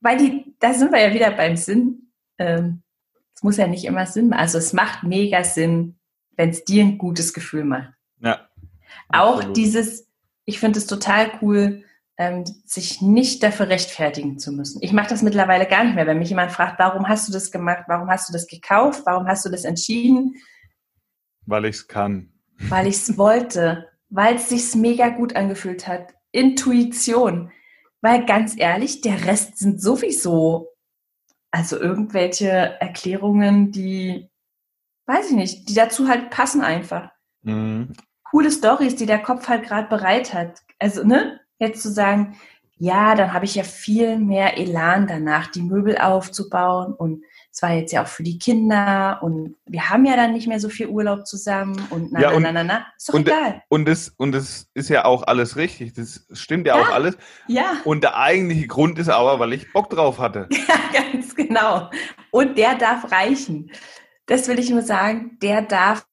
Weil 0.00 0.16
die, 0.18 0.56
da 0.58 0.74
sind 0.74 0.90
wir 0.90 1.00
ja 1.00 1.14
wieder 1.14 1.30
beim 1.30 1.56
Sinn. 1.56 2.10
Ähm, 2.38 2.82
es 3.36 3.44
muss 3.44 3.56
ja 3.56 3.68
nicht 3.68 3.84
immer 3.84 4.06
Sinn 4.06 4.30
machen. 4.30 4.40
Also 4.40 4.58
es 4.58 4.72
macht 4.72 5.04
mega 5.04 5.44
Sinn, 5.44 5.96
wenn 6.32 6.50
es 6.50 6.64
dir 6.64 6.82
ein 6.82 6.98
gutes 6.98 7.32
Gefühl 7.32 7.62
macht. 7.64 7.92
Ja. 8.18 8.48
Auch 9.08 9.36
absolut. 9.36 9.56
dieses, 9.56 10.08
ich 10.44 10.58
finde 10.58 10.80
es 10.80 10.88
total 10.88 11.30
cool, 11.40 11.84
ähm, 12.16 12.44
sich 12.64 13.00
nicht 13.00 13.44
dafür 13.44 13.68
rechtfertigen 13.68 14.40
zu 14.40 14.50
müssen. 14.50 14.82
Ich 14.82 14.92
mache 14.92 15.10
das 15.10 15.22
mittlerweile 15.22 15.66
gar 15.66 15.84
nicht 15.84 15.94
mehr. 15.94 16.08
Wenn 16.08 16.18
mich 16.18 16.30
jemand 16.30 16.50
fragt, 16.50 16.80
warum 16.80 17.06
hast 17.08 17.28
du 17.28 17.32
das 17.32 17.52
gemacht, 17.52 17.84
warum 17.86 18.08
hast 18.08 18.28
du 18.28 18.32
das 18.32 18.48
gekauft, 18.48 19.02
warum 19.04 19.28
hast 19.28 19.44
du 19.44 19.50
das 19.50 19.62
entschieden? 19.64 20.34
Weil 21.46 21.64
ich 21.64 21.76
es 21.76 21.88
kann. 21.88 22.32
Weil 22.68 22.86
ich 22.86 22.96
es 22.96 23.18
wollte, 23.18 23.88
weil 24.08 24.36
es 24.36 24.48
sich 24.48 24.74
mega 24.74 25.08
gut 25.08 25.34
angefühlt 25.36 25.88
hat. 25.88 26.14
Intuition. 26.30 27.50
Weil 28.00 28.26
ganz 28.26 28.54
ehrlich, 28.58 29.00
der 29.00 29.24
Rest 29.26 29.58
sind 29.58 29.80
sowieso, 29.80 30.68
also 31.50 31.78
irgendwelche 31.78 32.48
Erklärungen, 32.48 33.70
die, 33.72 34.28
weiß 35.06 35.30
ich 35.30 35.36
nicht, 35.36 35.68
die 35.68 35.74
dazu 35.74 36.08
halt 36.08 36.30
passen 36.30 36.62
einfach. 36.62 37.10
Mhm. 37.42 37.92
Coole 38.24 38.50
Stories, 38.50 38.96
die 38.96 39.06
der 39.06 39.20
Kopf 39.20 39.48
halt 39.48 39.64
gerade 39.64 39.88
bereit 39.88 40.32
hat. 40.32 40.62
Also, 40.78 41.04
ne? 41.04 41.40
Jetzt 41.58 41.82
zu 41.82 41.92
sagen, 41.92 42.36
ja, 42.76 43.14
dann 43.14 43.32
habe 43.32 43.44
ich 43.44 43.54
ja 43.54 43.62
viel 43.62 44.18
mehr 44.18 44.58
Elan 44.58 45.06
danach, 45.06 45.46
die 45.48 45.62
Möbel 45.62 45.98
aufzubauen 45.98 46.94
und 46.94 47.22
es 47.52 47.60
war 47.60 47.74
jetzt 47.74 47.92
ja 47.92 48.02
auch 48.02 48.08
für 48.08 48.22
die 48.22 48.38
Kinder 48.38 49.18
und 49.20 49.56
wir 49.66 49.90
haben 49.90 50.06
ja 50.06 50.16
dann 50.16 50.32
nicht 50.32 50.48
mehr 50.48 50.58
so 50.58 50.70
viel 50.70 50.86
Urlaub 50.86 51.26
zusammen 51.26 51.76
und 51.90 52.10
na, 52.10 52.20
ja, 52.20 52.30
und, 52.32 52.42
na, 52.42 52.52
na, 52.52 52.64
na, 52.64 52.86
ist 52.96 53.10
doch 53.10 53.14
und, 53.14 53.28
egal. 53.28 53.62
Und 53.68 53.88
es, 53.90 54.08
und 54.16 54.34
es 54.34 54.70
ist 54.72 54.88
ja 54.88 55.04
auch 55.04 55.22
alles 55.24 55.56
richtig, 55.56 55.92
das 55.92 56.26
stimmt 56.32 56.66
ja, 56.66 56.78
ja, 56.78 56.82
auch 56.82 56.90
alles. 56.90 57.18
Ja. 57.48 57.76
Und 57.84 58.04
der 58.04 58.16
eigentliche 58.16 58.66
Grund 58.68 58.98
ist 58.98 59.10
aber, 59.10 59.38
weil 59.38 59.52
ich 59.52 59.70
Bock 59.72 59.90
drauf 59.90 60.18
hatte. 60.18 60.48
Ja, 60.94 61.02
ganz 61.10 61.34
genau. 61.34 61.90
Und 62.30 62.56
der 62.56 62.76
darf 62.76 63.10
reichen. 63.10 63.72
Das 64.26 64.46
will 64.46 64.58
ich 64.58 64.70
nur 64.70 64.82
sagen, 64.82 65.38
der 65.42 65.62
darf 65.62 66.06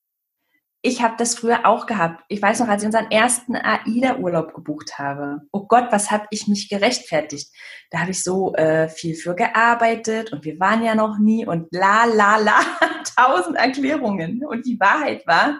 ich 0.81 1.01
habe 1.01 1.15
das 1.17 1.35
früher 1.35 1.65
auch 1.65 1.85
gehabt. 1.87 2.23
Ich 2.29 2.41
weiß 2.41 2.59
noch, 2.59 2.69
als 2.69 2.83
ich 2.83 2.87
unseren 2.87 3.11
ersten 3.11 3.55
AIDA-Urlaub 3.55 4.53
gebucht 4.53 4.97
habe. 4.97 5.41
Oh 5.51 5.67
Gott, 5.67 5.87
was 5.91 6.09
habe 6.09 6.27
ich 6.31 6.47
mich 6.47 6.69
gerechtfertigt? 6.69 7.53
Da 7.91 7.99
habe 7.99 8.11
ich 8.11 8.23
so 8.23 8.53
äh, 8.55 8.87
viel 8.87 9.15
für 9.15 9.35
gearbeitet 9.35 10.31
und 10.31 10.45
wir 10.45 10.57
waren 10.59 10.83
ja 10.83 10.95
noch 10.95 11.17
nie 11.17 11.45
und 11.45 11.67
la 11.71 12.05
la 12.05 12.37
la, 12.37 12.61
tausend 13.15 13.57
Erklärungen. 13.57 14.45
Und 14.45 14.65
die 14.65 14.79
Wahrheit 14.79 15.27
war, 15.27 15.59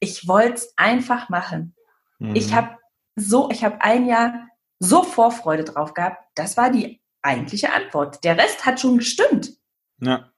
ich 0.00 0.26
wollte 0.26 0.54
es 0.54 0.72
einfach 0.76 1.28
machen. 1.28 1.74
Mhm. 2.18 2.34
Ich 2.34 2.54
habe 2.54 2.78
so, 3.16 3.50
ich 3.50 3.62
habe 3.62 3.82
ein 3.82 4.06
Jahr 4.06 4.48
so 4.78 5.02
Vorfreude 5.02 5.64
drauf 5.64 5.92
gehabt. 5.92 6.24
Das 6.34 6.56
war 6.56 6.70
die 6.70 7.02
eigentliche 7.20 7.74
Antwort. 7.74 8.24
Der 8.24 8.38
Rest 8.38 8.64
hat 8.64 8.80
schon 8.80 8.96
gestimmt. 8.96 9.52
Ja. 10.00 10.29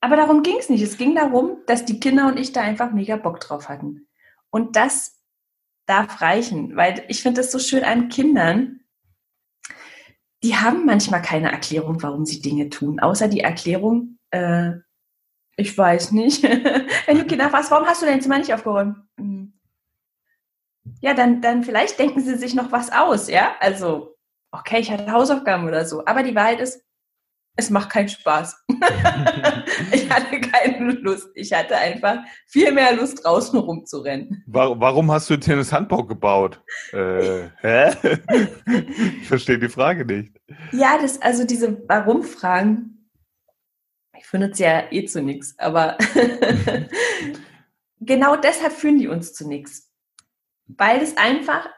Aber 0.00 0.16
darum 0.16 0.42
ging 0.42 0.56
es 0.58 0.68
nicht. 0.68 0.82
Es 0.82 0.98
ging 0.98 1.14
darum, 1.14 1.58
dass 1.66 1.84
die 1.84 2.00
Kinder 2.00 2.28
und 2.28 2.38
ich 2.38 2.52
da 2.52 2.60
einfach 2.60 2.92
mega 2.92 3.16
Bock 3.16 3.40
drauf 3.40 3.68
hatten. 3.68 4.06
Und 4.50 4.76
das 4.76 5.22
darf 5.86 6.20
reichen, 6.20 6.76
weil 6.76 7.04
ich 7.08 7.22
finde 7.22 7.40
es 7.40 7.52
so 7.52 7.58
schön 7.58 7.84
an 7.84 8.08
Kindern, 8.08 8.80
die 10.42 10.56
haben 10.56 10.84
manchmal 10.84 11.22
keine 11.22 11.50
Erklärung, 11.50 12.02
warum 12.02 12.26
sie 12.26 12.40
Dinge 12.40 12.68
tun, 12.68 13.00
außer 13.00 13.28
die 13.28 13.40
Erklärung, 13.40 14.18
äh, 14.30 14.72
ich 15.56 15.76
weiß 15.76 16.12
nicht. 16.12 16.42
Wenn 17.06 17.18
du 17.18 17.24
Kinder 17.24 17.50
fragst, 17.50 17.70
warum 17.70 17.86
hast 17.86 18.02
du 18.02 18.06
dein 18.06 18.20
Zimmer 18.20 18.38
nicht 18.38 18.52
aufgeräumt? 18.52 18.98
Hm. 19.18 19.54
Ja, 21.00 21.14
dann, 21.14 21.40
dann 21.40 21.64
vielleicht 21.64 21.98
denken 21.98 22.20
sie 22.20 22.36
sich 22.36 22.54
noch 22.54 22.70
was 22.72 22.92
aus, 22.92 23.28
ja? 23.28 23.56
Also, 23.60 24.16
okay, 24.52 24.80
ich 24.80 24.90
hatte 24.90 25.10
Hausaufgaben 25.10 25.66
oder 25.66 25.84
so. 25.84 26.04
Aber 26.04 26.22
die 26.22 26.34
Wahrheit 26.34 26.60
ist, 26.60 26.85
es 27.56 27.70
macht 27.70 27.90
keinen 27.90 28.08
Spaß. 28.08 28.64
ich 29.92 30.10
hatte 30.10 30.40
keine 30.40 30.92
Lust. 30.92 31.30
Ich 31.34 31.52
hatte 31.52 31.76
einfach 31.76 32.18
viel 32.46 32.70
mehr 32.70 32.94
Lust, 32.94 33.24
draußen 33.24 33.58
rumzurennen. 33.58 34.44
Warum 34.46 35.10
hast 35.10 35.30
du 35.30 35.38
Tennis 35.38 35.72
Handbau 35.72 36.04
gebaut? 36.04 36.62
Äh, 36.92 37.48
hä? 37.60 37.94
ich 39.20 39.26
verstehe 39.26 39.58
die 39.58 39.70
Frage 39.70 40.04
nicht. 40.04 40.38
Ja, 40.72 40.98
das, 41.00 41.20
also 41.22 41.44
diese 41.44 41.88
Warum-Fragen, 41.88 43.08
ich 44.18 44.26
finde 44.26 44.50
es 44.50 44.58
ja 44.58 44.84
eh 44.90 45.06
zu 45.06 45.22
nichts, 45.22 45.58
aber 45.58 45.96
genau 48.00 48.36
deshalb 48.36 48.72
führen 48.72 48.98
die 48.98 49.08
uns 49.08 49.32
zu 49.32 49.48
nichts. 49.48 49.90
Weil 50.66 51.00
es 51.00 51.16
einfach, 51.16 51.68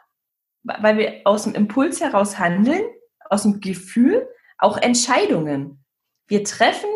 weil 0.65 0.97
wir 0.97 1.21
aus 1.25 1.45
dem 1.45 1.55
Impuls 1.55 2.01
heraus 2.01 2.39
handeln, 2.39 2.83
aus 3.31 3.43
dem 3.43 3.61
Gefühl, 3.61 4.27
auch 4.59 4.77
Entscheidungen. 4.77 5.85
Wir 6.27 6.45
treffen 6.45 6.91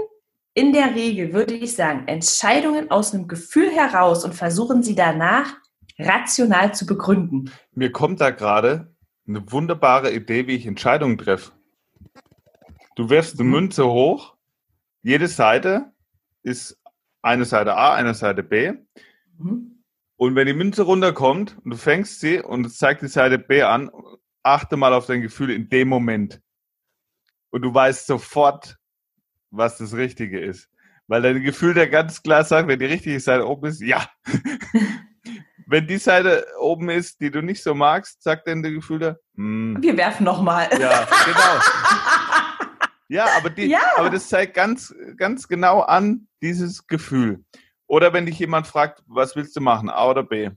in 0.54 0.73
der 0.73 0.95
Regel, 0.95 1.33
würde 1.33 1.54
ich 1.54 1.75
sagen, 1.75 2.07
Entscheidungen 2.09 2.90
aus 2.90 3.14
einem 3.14 3.28
Gefühl 3.28 3.71
heraus 3.71 4.25
und 4.25 4.35
versuchen 4.35 4.83
sie 4.83 4.95
danach 4.95 5.54
rational 5.99 6.75
zu 6.75 6.85
begründen. 6.85 7.50
Mir 7.75 7.90
kommt 7.92 8.21
da 8.21 8.31
gerade 8.31 8.95
eine 9.26 9.50
wunderbare 9.50 10.12
Idee, 10.12 10.47
wie 10.47 10.57
ich 10.57 10.66
Entscheidungen 10.66 11.16
treffe. 11.16 11.52
Du 12.97 13.09
wirfst 13.09 13.38
eine 13.38 13.45
mhm. 13.45 13.54
Münze 13.54 13.87
hoch, 13.87 14.35
jede 15.02 15.28
Seite 15.28 15.92
ist 16.42 16.78
eine 17.23 17.45
Seite 17.45 17.75
A, 17.76 17.95
eine 17.95 18.14
Seite 18.14 18.42
B. 18.42 18.73
Mhm. 19.38 19.83
Und 20.16 20.35
wenn 20.35 20.47
die 20.47 20.52
Münze 20.52 20.83
runterkommt 20.83 21.57
und 21.64 21.71
du 21.71 21.76
fängst 21.76 22.21
sie 22.21 22.40
und 22.40 22.66
es 22.66 22.76
zeigt 22.76 23.02
die 23.02 23.09
Seite 23.09 23.38
B 23.38 23.62
an, 23.62 23.90
achte 24.42 24.76
mal 24.76 24.92
auf 24.92 25.07
dein 25.07 25.23
Gefühl 25.23 25.50
in 25.50 25.69
dem 25.69 25.88
Moment 25.88 26.41
und 27.52 27.62
du 27.62 27.73
weißt 27.73 28.06
sofort, 28.06 28.76
was 29.50 29.78
das 29.78 29.94
Richtige 29.94 30.40
ist. 30.40 30.68
Weil 31.06 31.23
dein 31.23 31.42
Gefühl 31.42 31.75
der 31.75 31.88
ganz 31.88 32.23
klar 32.23 32.42
sagt, 32.44 32.68
wenn 32.68 32.78
die 32.78 32.87
richtige 32.87 33.21
Seite 33.21 33.47
oben 33.47 33.66
ist, 33.66 33.80
ja. 33.82 34.09
wenn 35.66 35.87
die 35.87 35.99
Seite 35.99 36.47
oben 36.59 36.88
ist, 36.88 37.21
die 37.21 37.30
du 37.30 37.42
nicht 37.42 37.62
so 37.62 37.75
magst, 37.75 38.23
sagt 38.23 38.49
dann 38.49 38.62
der 38.62 38.73
Gefühl 38.73 38.99
da, 38.99 39.16
hm. 39.37 39.76
wir 39.80 39.97
werfen 39.97 40.25
nochmal. 40.25 40.68
Ja, 40.80 41.06
genau. 41.25 41.61
ja, 43.09 43.26
aber, 43.37 43.50
die, 43.50 43.66
ja. 43.66 43.80
aber 43.97 44.11
das 44.11 44.28
zeigt 44.28 44.54
ganz, 44.54 44.94
ganz 45.16 45.47
genau 45.47 45.80
an 45.80 46.28
dieses 46.40 46.87
Gefühl. 46.87 47.44
Oder 47.87 48.14
wenn 48.14 48.25
dich 48.25 48.38
jemand 48.38 48.66
fragt, 48.66 49.02
was 49.06 49.37
willst 49.37 49.54
du 49.56 49.61
machen, 49.61 49.90
A 49.90 50.09
oder 50.09 50.23
B? 50.23 50.50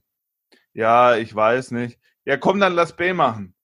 Ja, 0.74 1.16
ich 1.16 1.36
weiß 1.36 1.72
nicht. 1.72 2.00
Ja, 2.24 2.38
komm, 2.38 2.60
dann 2.60 2.74
lass 2.74 2.96
B 2.96 3.12
machen. 3.12 3.55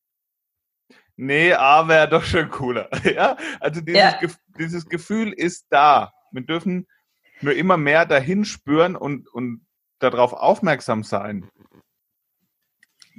Nee, 1.23 1.53
A 1.53 1.87
wäre 1.87 2.09
doch 2.09 2.23
schon 2.23 2.49
cooler. 2.49 2.89
ja, 3.03 3.37
also 3.59 3.79
dieses, 3.79 4.01
ja. 4.01 4.17
Ge 4.19 4.29
dieses 4.57 4.87
Gefühl 4.87 5.31
ist 5.33 5.67
da. 5.69 6.13
Wir 6.31 6.41
dürfen 6.41 6.87
nur 7.41 7.53
immer 7.53 7.77
mehr 7.77 8.07
dahin 8.07 8.43
spüren 8.43 8.95
und, 8.95 9.27
und 9.27 9.63
darauf 9.99 10.33
aufmerksam 10.33 11.03
sein. 11.03 11.47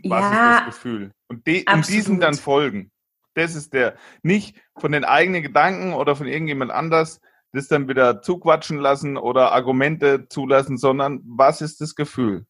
Was 0.03 0.21
ja, 0.21 0.31
ist 0.31 0.59
das 0.59 0.67
Gefühl? 0.75 1.13
Und, 1.29 1.47
de, 1.47 1.65
und 1.73 1.87
diesem 1.87 2.19
dann 2.19 2.35
folgen. 2.35 2.91
Das 3.35 3.55
ist 3.55 3.73
der, 3.73 3.95
nicht 4.25 4.61
von 4.77 4.91
den 4.91 5.05
eigenen 5.05 5.45
Gedanken 5.45 5.93
oder 5.93 6.17
von 6.17 6.27
irgendjemand 6.27 6.73
anders 6.73 7.21
das 7.53 7.69
dann 7.69 7.87
wieder 7.87 8.21
zuquatschen 8.21 8.79
lassen 8.79 9.17
oder 9.17 9.53
Argumente 9.53 10.27
zulassen, 10.29 10.77
sondern 10.77 11.21
was 11.25 11.61
ist 11.61 11.81
das 11.81 11.95
Gefühl? 11.95 12.47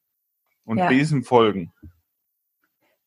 Und 0.64 0.78
ja. 0.78 0.88
diesem 0.88 1.25
folgen. 1.25 1.75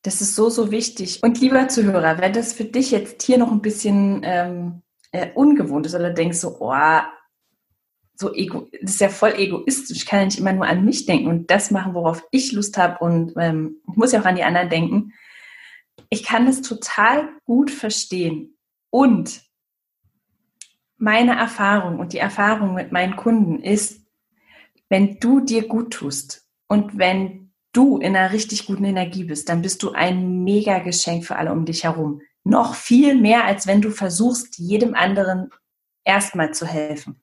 Das 0.06 0.22
ist 0.22 0.36
so, 0.36 0.52
so 0.52 0.70
wichtig. 0.70 1.24
Und 1.24 1.42
lieber 1.42 1.68
Zuhörer, 1.68 2.20
wenn 2.20 2.32
das 2.32 2.54
für 2.54 2.64
dich 2.64 2.92
jetzt 2.92 3.24
hier 3.24 3.40
noch 3.40 3.52
ein 3.52 3.64
bisschen 3.64 4.22
ähm, 4.24 4.84
äh, 5.12 5.32
ungewohnt 5.34 5.88
ist 5.88 5.96
oder 5.96 6.12
denkst 6.12 6.38
so, 6.38 6.58
oh, 6.60 6.76
so 8.14 8.32
ego, 8.36 8.68
das 8.84 8.92
ist 8.92 9.02
ja 9.02 9.10
voll 9.10 9.34
egoistisch, 9.36 9.98
ich 9.98 10.06
kann 10.06 10.20
ja 10.20 10.26
nicht 10.26 10.40
immer 10.40 10.54
nur 10.54 10.68
an 10.68 10.86
mich 10.86 11.08
denken 11.08 11.28
und 11.28 11.50
das 11.50 11.72
machen, 11.72 11.96
worauf 11.96 12.24
ich 12.30 12.52
Lust 12.52 12.78
habe 12.78 13.04
und 13.04 13.34
ähm, 13.38 13.78
ich 13.90 13.96
muss 13.96 14.12
ja 14.12 14.22
auch 14.22 14.26
an 14.26 14.36
die 14.36 14.44
anderen 14.44 14.70
denken. 14.70 15.14
Ich 16.12 16.24
kann 16.24 16.46
das 16.46 16.62
total 16.62 17.28
gut 17.46 17.72
verstehen. 17.72 18.60
Und 18.92 19.42
meine 20.98 21.36
Erfahrung 21.36 21.98
und 21.98 22.14
die 22.14 22.20
Erfahrung 22.20 22.76
mit 22.76 22.92
meinen 22.92 23.16
Kunden 23.16 23.60
ist, 23.60 24.06
wenn 24.88 25.20
du 25.20 25.40
dir 25.40 25.68
gut 25.68 25.94
tust 25.94 26.48
und 26.68 27.00
wenn 27.00 27.45
du 27.76 27.98
in 27.98 28.16
einer 28.16 28.32
richtig 28.32 28.66
guten 28.66 28.86
Energie 28.86 29.24
bist, 29.24 29.50
dann 29.50 29.62
bist 29.62 29.84
du 29.84 29.92
ein 29.92 30.44
mega 30.44 30.80
Geschenk 30.80 31.26
für 31.26 31.36
alle 31.36 31.52
um 31.52 31.66
dich 31.66 31.84
herum. 31.84 32.22
Noch 32.44 32.76
viel 32.76 33.16
mehr, 33.16 33.46
als 33.46 33.68
wenn 33.68 33.82
du 33.82 33.92
versuchst, 33.92 34.58
jedem 34.58 34.94
anderen 34.94 35.50
erstmal 36.04 36.54
zu 36.54 36.66
helfen. 36.66 37.20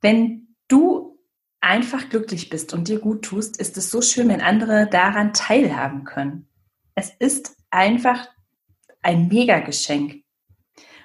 Wenn 0.00 0.54
du 0.68 1.18
einfach 1.60 2.08
glücklich 2.08 2.50
bist 2.50 2.72
und 2.72 2.88
dir 2.88 3.00
gut 3.00 3.24
tust, 3.24 3.56
ist 3.58 3.76
es 3.76 3.90
so 3.90 4.00
schön, 4.00 4.28
wenn 4.28 4.40
andere 4.40 4.88
daran 4.88 5.32
teilhaben 5.32 6.04
können. 6.04 6.48
Es 6.94 7.10
ist 7.18 7.56
einfach 7.70 8.28
ein 9.02 9.28
Mega-Geschenk. 9.28 10.22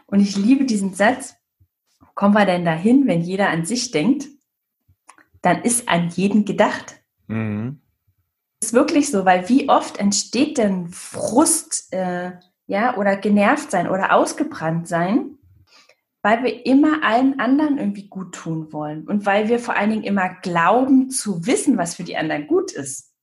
Und 0.06 0.20
ich 0.20 0.36
liebe 0.36 0.66
diesen 0.66 0.94
Satz, 0.94 1.36
kommen 2.14 2.36
wir 2.36 2.46
denn 2.46 2.66
dahin, 2.66 3.08
wenn 3.08 3.22
jeder 3.22 3.50
an 3.50 3.66
sich 3.66 3.92
denkt, 3.92 4.28
dann 5.42 5.64
ist 5.64 5.90
an 5.90 6.10
jeden 6.10 6.46
gedacht. 6.46 7.03
Mhm. 7.28 7.82
Das 8.60 8.70
ist 8.70 8.74
wirklich 8.74 9.12
so, 9.12 9.26
weil 9.26 9.50
wie 9.50 9.70
oft 9.70 9.98
entsteht 9.98 10.58
denn 10.58 10.88
Frust, 10.88 11.92
äh, 11.94 12.32
ja, 12.68 12.96
oder 12.98 13.18
genervt 13.18 13.72
sein 13.72 13.90
oder 13.90 14.14
ausgebrannt 14.14 14.88
sein, 14.88 15.38
weil 16.22 16.44
wir 16.44 16.66
immer 16.66 17.04
allen 17.04 17.40
anderen 17.40 17.78
irgendwie 17.78 18.08
gut 18.08 18.34
tun 18.34 18.72
wollen 18.72 19.06
und 19.06 19.26
weil 19.26 19.50
wir 19.50 19.60
vor 19.60 19.76
allen 19.76 19.90
Dingen 19.90 20.04
immer 20.04 20.30
glauben 20.42 21.10
zu 21.10 21.46
wissen, 21.46 21.78
was 21.78 21.96
für 21.96 22.04
die 22.04 22.16
anderen 22.16 22.48
gut 22.48 22.72
ist. 22.72 23.14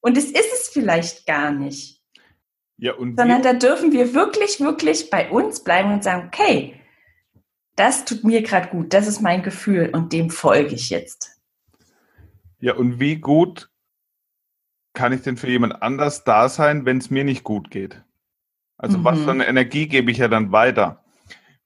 Und 0.00 0.18
es 0.18 0.26
ist 0.26 0.52
es 0.52 0.68
vielleicht 0.68 1.26
gar 1.26 1.50
nicht. 1.50 2.02
Ja, 2.76 2.94
und 2.94 3.18
Sondern 3.18 3.42
da 3.42 3.52
dürfen 3.52 3.92
wir 3.92 4.14
wirklich, 4.14 4.60
wirklich 4.60 5.10
bei 5.10 5.30
uns 5.30 5.64
bleiben 5.64 5.92
und 5.92 6.04
sagen, 6.04 6.28
okay, 6.28 6.74
das 7.76 8.04
tut 8.04 8.24
mir 8.24 8.42
gerade 8.42 8.68
gut, 8.68 8.92
das 8.92 9.06
ist 9.06 9.20
mein 9.20 9.42
Gefühl 9.42 9.90
und 9.92 10.12
dem 10.12 10.30
folge 10.30 10.74
ich 10.74 10.90
jetzt. 10.90 11.29
Ja, 12.60 12.74
und 12.74 13.00
wie 13.00 13.16
gut 13.16 13.70
kann 14.92 15.12
ich 15.12 15.22
denn 15.22 15.36
für 15.36 15.48
jemand 15.48 15.82
anders 15.82 16.24
da 16.24 16.48
sein, 16.48 16.84
wenn 16.84 16.98
es 16.98 17.10
mir 17.10 17.24
nicht 17.24 17.44
gut 17.44 17.70
geht? 17.70 18.02
Also 18.76 18.98
mhm. 18.98 19.04
was 19.04 19.20
für 19.20 19.30
eine 19.30 19.46
Energie 19.46 19.88
gebe 19.88 20.10
ich 20.10 20.18
ja 20.18 20.28
dann 20.28 20.52
weiter? 20.52 21.04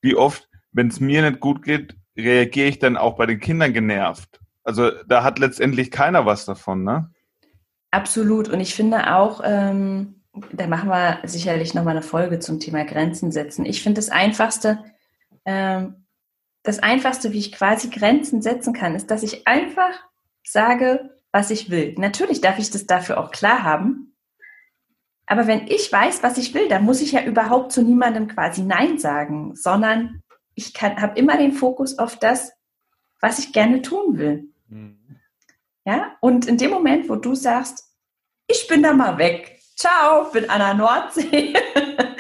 wie 0.05 0.15
oft, 0.15 0.49
wenn 0.71 0.89
es 0.89 1.01
mir 1.01 1.29
nicht 1.29 1.41
gut 1.41 1.63
geht, 1.63 1.97
reagiere 2.17 2.69
ich 2.69 2.79
dann 2.79 2.99
auch 2.99 3.17
bei 3.17 3.25
den 3.25 3.41
Kindern 3.41 3.73
genervt. 3.73 4.39
Also 4.63 4.91
da 5.09 5.25
hat 5.25 5.39
letztendlich 5.39 5.91
keiner 5.91 6.27
was 6.27 6.45
davon, 6.45 6.85
ne? 6.85 7.11
Absolut. 7.91 8.51
Und 8.51 8.61
ich 8.61 8.75
finde 8.75 9.15
auch, 9.15 9.41
ähm, 9.43 10.21
da 10.53 10.67
machen 10.67 10.91
wir 10.91 11.21
sicherlich 11.25 11.73
nochmal 11.73 11.97
eine 11.97 12.03
Folge 12.03 12.39
zum 12.39 12.61
Thema 12.61 12.85
Grenzen 12.85 13.33
setzen. 13.33 13.65
Ich 13.65 13.83
finde 13.83 13.99
das 13.99 14.11
Einfachste, 14.11 14.85
ähm, 15.47 16.05
das 16.63 16.81
Einfachste, 16.81 17.33
wie 17.33 17.39
ich 17.39 17.53
quasi 17.53 17.89
Grenzen 17.89 18.43
setzen 18.43 18.75
kann, 18.75 18.95
ist, 18.95 19.11
dass 19.11 19.23
ich 19.23 19.47
einfach 19.47 19.95
sage, 20.45 21.11
was 21.33 21.51
ich 21.51 21.71
will. 21.71 21.95
Natürlich 21.99 22.41
darf 22.41 22.59
ich 22.59 22.71
das 22.71 22.87
dafür 22.87 23.19
auch 23.19 23.31
klar 23.31 23.63
haben, 23.63 24.15
aber 25.27 25.47
wenn 25.47 25.67
ich 25.69 25.91
weiß, 25.91 26.23
was 26.23 26.39
ich 26.39 26.55
will, 26.55 26.69
dann 26.69 26.85
muss 26.85 27.01
ich 27.01 27.13
ja 27.13 27.25
überhaupt 27.25 27.73
zu 27.73 27.83
niemandem 27.83 28.29
quasi 28.29 28.63
Nein 28.63 28.99
sagen, 28.99 29.57
sondern 29.57 30.23
ich 30.55 30.75
habe 30.81 31.19
immer 31.19 31.37
den 31.37 31.53
Fokus 31.53 31.99
auf 31.99 32.19
das, 32.19 32.53
was 33.21 33.39
ich 33.39 33.53
gerne 33.53 33.83
tun 33.83 34.19
will. 34.19 34.49
Mhm. 34.69 34.99
Ja, 35.87 36.17
und 36.21 36.47
in 36.47 36.59
dem 36.59 36.71
Moment, 36.71 37.09
wo 37.09 37.17
du 37.17 37.35
sagst, 37.35 37.91
ich 38.47 38.67
bin 38.69 38.83
da 38.83 38.93
mal 38.93 39.19
weg, 39.19 39.61
ciao, 39.77 40.31
bin 40.31 40.49
an 40.51 40.61
der 40.61 40.75
Nordsee, 40.75 41.55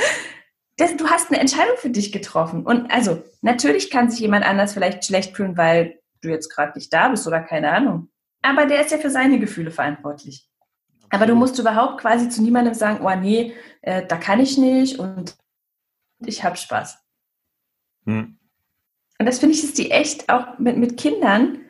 das, 0.77 0.97
du 0.97 1.09
hast 1.09 1.31
eine 1.31 1.41
Entscheidung 1.41 1.77
für 1.77 1.91
dich 1.91 2.11
getroffen. 2.13 2.65
Und 2.65 2.91
also, 2.91 3.23
natürlich 3.43 3.91
kann 3.91 4.11
sich 4.11 4.21
jemand 4.21 4.45
anders 4.45 4.73
vielleicht 4.73 5.05
schlecht 5.05 5.37
fühlen, 5.37 5.57
weil 5.57 6.01
du 6.21 6.29
jetzt 6.31 6.49
gerade 6.49 6.73
nicht 6.77 6.93
da 6.93 7.09
bist 7.09 7.27
oder 7.27 7.41
keine 7.41 7.71
Ahnung. 7.71 8.09
Aber 8.45 8.67
der 8.67 8.83
ist 8.83 8.91
ja 8.91 8.99
für 8.99 9.09
seine 9.09 9.39
Gefühle 9.39 9.71
verantwortlich. 9.71 10.47
Aber 11.09 11.25
du 11.25 11.35
musst 11.35 11.59
überhaupt 11.59 12.03
quasi 12.03 12.29
zu 12.29 12.43
niemandem 12.43 12.75
sagen, 12.75 13.03
oh 13.03 13.17
nee, 13.17 13.55
äh, 13.81 14.07
da 14.07 14.19
kann 14.19 14.39
ich 14.39 14.59
nicht 14.59 14.99
und 14.99 15.35
ich 16.19 16.45
habe 16.45 16.59
Spaß. 16.59 16.99
Hm. 18.05 18.39
Und 19.19 19.27
das 19.27 19.39
finde 19.39 19.55
ich, 19.55 19.65
ist 19.65 19.79
die 19.79 19.91
echt 19.91 20.29
auch 20.29 20.59
mit, 20.59 20.77
mit 20.77 20.99
Kindern 20.99 21.63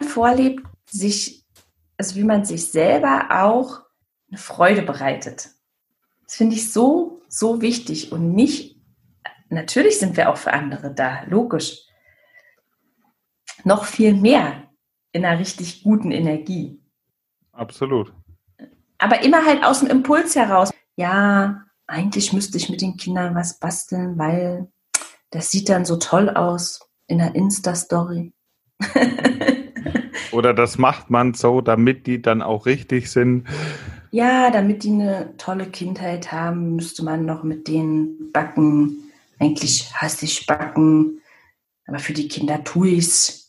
vorlebt, 0.00 0.64
sich, 0.88 1.44
also 1.98 2.16
wie 2.16 2.24
man 2.24 2.46
sich 2.46 2.70
selber 2.70 3.26
auch 3.30 3.82
eine 4.30 4.38
Freude 4.38 4.80
bereitet. 4.80 5.50
Das 6.24 6.36
finde 6.36 6.56
ich 6.56 6.72
so, 6.72 7.20
so 7.28 7.60
wichtig 7.60 8.10
und 8.10 8.32
nicht, 8.32 8.80
natürlich 9.50 9.98
sind 9.98 10.16
wir 10.16 10.30
auch 10.30 10.38
für 10.38 10.54
andere 10.54 10.94
da, 10.94 11.24
logisch. 11.24 11.82
Noch 13.64 13.84
viel 13.84 14.14
mehr 14.14 14.65
in 15.16 15.24
einer 15.24 15.38
richtig 15.38 15.82
guten 15.82 16.12
Energie. 16.12 16.80
Absolut 17.52 18.12
aber 18.98 19.22
immer 19.22 19.44
halt 19.44 19.64
aus 19.64 19.80
dem 19.80 19.88
Impuls 19.88 20.36
heraus. 20.36 20.70
Ja, 20.96 21.62
eigentlich 21.86 22.32
müsste 22.32 22.56
ich 22.56 22.68
mit 22.68 22.80
den 22.80 22.96
Kindern 22.96 23.34
was 23.34 23.58
basteln, 23.58 24.18
weil 24.18 24.68
das 25.30 25.50
sieht 25.50 25.68
dann 25.68 25.84
so 25.84 25.96
toll 25.96 26.30
aus 26.30 26.80
in 27.06 27.18
der 27.18 27.34
Insta-Story. 27.34 28.32
Oder 30.32 30.54
das 30.54 30.78
macht 30.78 31.10
man 31.10 31.34
so, 31.34 31.60
damit 31.60 32.06
die 32.06 32.20
dann 32.20 32.42
auch 32.42 32.66
richtig 32.66 33.10
sind. 33.10 33.46
Ja, 34.10 34.50
damit 34.50 34.82
die 34.82 34.90
eine 34.90 35.36
tolle 35.36 35.66
Kindheit 35.66 36.32
haben, 36.32 36.76
müsste 36.76 37.04
man 37.04 37.24
noch 37.24 37.42
mit 37.42 37.68
denen 37.68 38.32
backen. 38.32 39.10
Eigentlich 39.38 39.92
hasse 39.94 40.24
ich 40.24 40.46
backen, 40.46 41.20
aber 41.86 41.98
für 41.98 42.12
die 42.12 42.28
Kinder 42.28 42.64
tue 42.64 42.88
ich 42.88 43.06
es. 43.06 43.45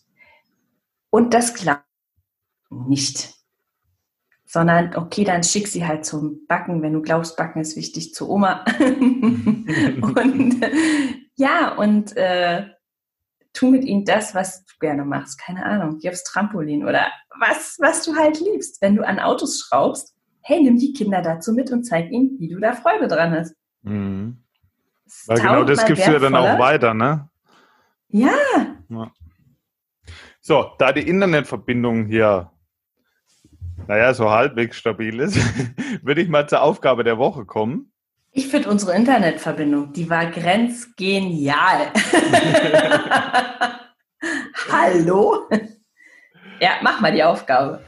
Und 1.10 1.34
das 1.34 1.54
klappt 1.54 1.86
nicht 2.70 3.38
sondern 4.48 4.96
okay, 4.96 5.26
dann 5.26 5.44
schick 5.44 5.68
sie 5.68 5.86
halt 5.86 6.06
zum 6.06 6.48
Backen, 6.48 6.82
wenn 6.82 6.94
du 6.94 7.02
glaubst, 7.02 7.36
Backen 7.36 7.60
ist 7.60 7.76
wichtig, 7.76 8.14
zu 8.14 8.30
Oma. 8.30 8.64
und 8.80 10.66
ja, 11.36 11.76
und 11.76 12.16
äh, 12.16 12.66
tu 13.54 13.70
mit 13.70 13.84
ihnen 13.84 14.06
das, 14.06 14.34
was 14.34 14.64
du 14.64 14.74
gerne 14.80 15.04
machst. 15.04 15.38
Keine 15.38 15.66
Ahnung, 15.66 16.00
geh 16.02 16.10
aufs 16.10 16.24
Trampolin 16.24 16.86
oder 16.86 17.08
was, 17.40 17.78
was 17.80 18.04
du 18.04 18.16
halt 18.16 18.40
liebst. 18.40 18.82
Wenn 18.82 18.96
du 18.96 19.06
an 19.06 19.20
Autos 19.20 19.60
schraubst, 19.60 20.16
hey, 20.42 20.64
nimm 20.64 20.78
die 20.78 20.94
Kinder 20.94 21.22
dazu 21.22 21.52
mit 21.52 21.70
und 21.72 21.84
zeig 21.84 22.10
ihnen, 22.10 22.40
wie 22.40 22.48
du 22.48 22.58
da 22.60 22.72
Freude 22.74 23.10
dran 23.10 23.34
hast. 23.34 23.54
Mhm. 23.82 24.38
Weil 25.26 25.40
genau 25.40 25.64
das 25.66 25.86
gibst 25.86 26.08
du 26.08 26.12
ja 26.12 26.20
dann 26.20 26.36
auch 26.36 26.58
weiter, 26.58 26.94
ne? 26.94 27.30
Ja. 28.08 28.32
ja. 28.90 29.12
So, 30.48 30.72
da 30.78 30.94
die 30.94 31.06
Internetverbindung 31.06 32.06
hier 32.06 32.50
naja, 33.86 34.14
so 34.14 34.32
halbwegs 34.32 34.78
stabil 34.78 35.20
ist, 35.20 35.36
würde 36.06 36.22
ich 36.22 36.30
mal 36.30 36.48
zur 36.48 36.62
Aufgabe 36.62 37.04
der 37.04 37.18
Woche 37.18 37.44
kommen. 37.44 37.92
Ich 38.32 38.48
finde 38.48 38.70
unsere 38.70 38.96
Internetverbindung, 38.96 39.92
die 39.92 40.10
war 40.10 40.28
grenzgenial. 40.28 41.92
Hallo? 44.72 45.50
Ja, 46.62 46.78
mach 46.82 47.02
mal 47.02 47.12
die 47.12 47.26
Aufgabe. 47.26 47.84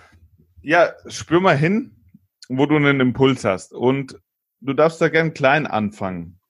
Ja, 0.62 0.92
spür 1.08 1.40
mal 1.40 1.56
hin, 1.56 1.96
wo 2.50 2.66
du 2.66 2.76
einen 2.76 3.00
Impuls 3.00 3.46
hast. 3.46 3.72
Und 3.72 4.20
du 4.60 4.74
darfst 4.74 5.00
da 5.00 5.08
gern 5.08 5.34
klein 5.34 5.66
anfangen. 5.66 6.42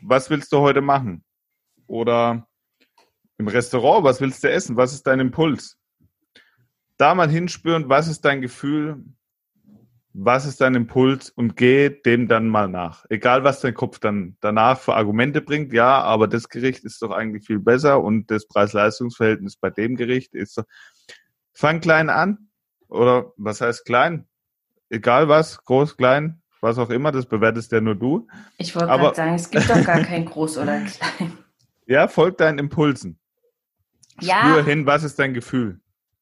Was 0.00 0.30
willst 0.30 0.50
du 0.50 0.60
heute 0.60 0.80
machen? 0.80 1.22
Oder 1.86 2.48
im 3.42 3.48
Restaurant, 3.48 4.04
was 4.04 4.20
willst 4.20 4.42
du 4.42 4.50
essen? 4.50 4.76
Was 4.76 4.92
ist 4.92 5.06
dein 5.06 5.20
Impuls? 5.20 5.76
da 7.02 7.16
mal 7.16 7.28
hinspüren, 7.28 7.88
was 7.88 8.06
ist 8.06 8.24
dein 8.24 8.40
Gefühl, 8.40 9.04
was 10.12 10.46
ist 10.46 10.60
dein 10.60 10.76
Impuls 10.76 11.30
und 11.30 11.56
geh 11.56 11.88
dem 11.88 12.28
dann 12.28 12.48
mal 12.48 12.68
nach. 12.68 13.04
Egal, 13.08 13.42
was 13.42 13.60
dein 13.60 13.74
Kopf 13.74 13.98
dann 13.98 14.36
danach 14.40 14.78
für 14.78 14.94
Argumente 14.94 15.40
bringt, 15.40 15.72
ja, 15.72 16.00
aber 16.00 16.28
das 16.28 16.48
Gericht 16.48 16.84
ist 16.84 17.02
doch 17.02 17.10
eigentlich 17.10 17.44
viel 17.44 17.58
besser 17.58 18.00
und 18.00 18.30
das 18.30 18.46
Preis-Leistungs-Verhältnis 18.46 19.56
bei 19.56 19.70
dem 19.70 19.96
Gericht 19.96 20.32
ist 20.34 20.54
so. 20.54 20.62
Fang 21.52 21.80
klein 21.80 22.08
an. 22.08 22.50
Oder 22.88 23.32
was 23.36 23.60
heißt 23.60 23.84
klein? 23.84 24.28
Egal 24.88 25.28
was, 25.28 25.64
groß, 25.64 25.96
klein, 25.96 26.40
was 26.60 26.78
auch 26.78 26.90
immer, 26.90 27.10
das 27.10 27.26
bewertest 27.26 27.72
ja 27.72 27.80
nur 27.80 27.96
du. 27.96 28.28
Ich 28.58 28.76
wollte 28.76 28.88
gerade 28.88 29.16
sagen, 29.16 29.34
es 29.34 29.50
gibt 29.50 29.68
doch 29.68 29.84
gar 29.84 30.00
kein 30.04 30.26
groß 30.26 30.58
oder 30.58 30.78
klein. 30.82 31.38
Ja, 31.86 32.06
folg 32.06 32.36
deinen 32.38 32.60
Impulsen. 32.60 33.18
Ja. 34.20 34.40
Spür 34.40 34.64
hin, 34.64 34.86
was 34.86 35.04
ist 35.04 35.18
dein 35.18 35.34
Gefühl? 35.34 35.80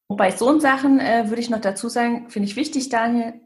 Bei 0.09 0.31
so 0.31 0.59
Sachen 0.59 0.98
äh, 0.98 1.29
würde 1.29 1.40
ich 1.40 1.50
noch 1.50 1.61
dazu 1.61 1.88
sagen, 1.88 2.31
finde 2.31 2.48
ich 2.48 2.57
wichtig, 2.57 2.88
Daniel, 2.88 3.40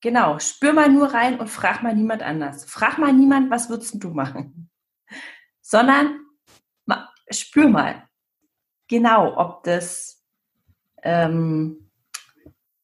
Genau, 0.00 0.38
spür 0.38 0.72
mal 0.72 0.88
nur 0.88 1.12
rein 1.12 1.40
und 1.40 1.48
frag 1.48 1.82
mal 1.82 1.94
niemand 1.94 2.22
anders. 2.22 2.64
Frag 2.64 2.98
mal 2.98 3.12
niemand, 3.12 3.50
was 3.50 3.68
würdest 3.68 4.02
du 4.02 4.10
machen? 4.10 4.70
Sondern 5.60 6.20
spür 7.30 7.68
mal 7.68 8.04
genau, 8.88 9.36
ob 9.36 9.64
das, 9.64 10.24
ähm, 11.02 11.90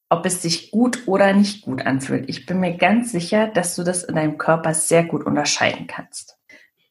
ob 0.09 0.27
es 0.27 0.43
sich 0.43 0.71
gut 0.71 1.07
oder 1.07 1.33
nicht 1.33 1.63
gut 1.63 1.87
anfühlt. 1.87 2.29
Ich 2.29 2.47
bin 2.47 2.61
mir 2.61 2.77
ganz 2.77 3.13
sicher, 3.13 3.49
dass 3.49 3.77
du 3.77 3.85
das 3.85 4.03
in 4.03 4.17
deinem 4.17 4.39
Körper 4.39 4.75
sehr 4.75 5.05
gut 5.05 5.25
unterscheiden 5.25 5.87
kannst. 5.87 6.39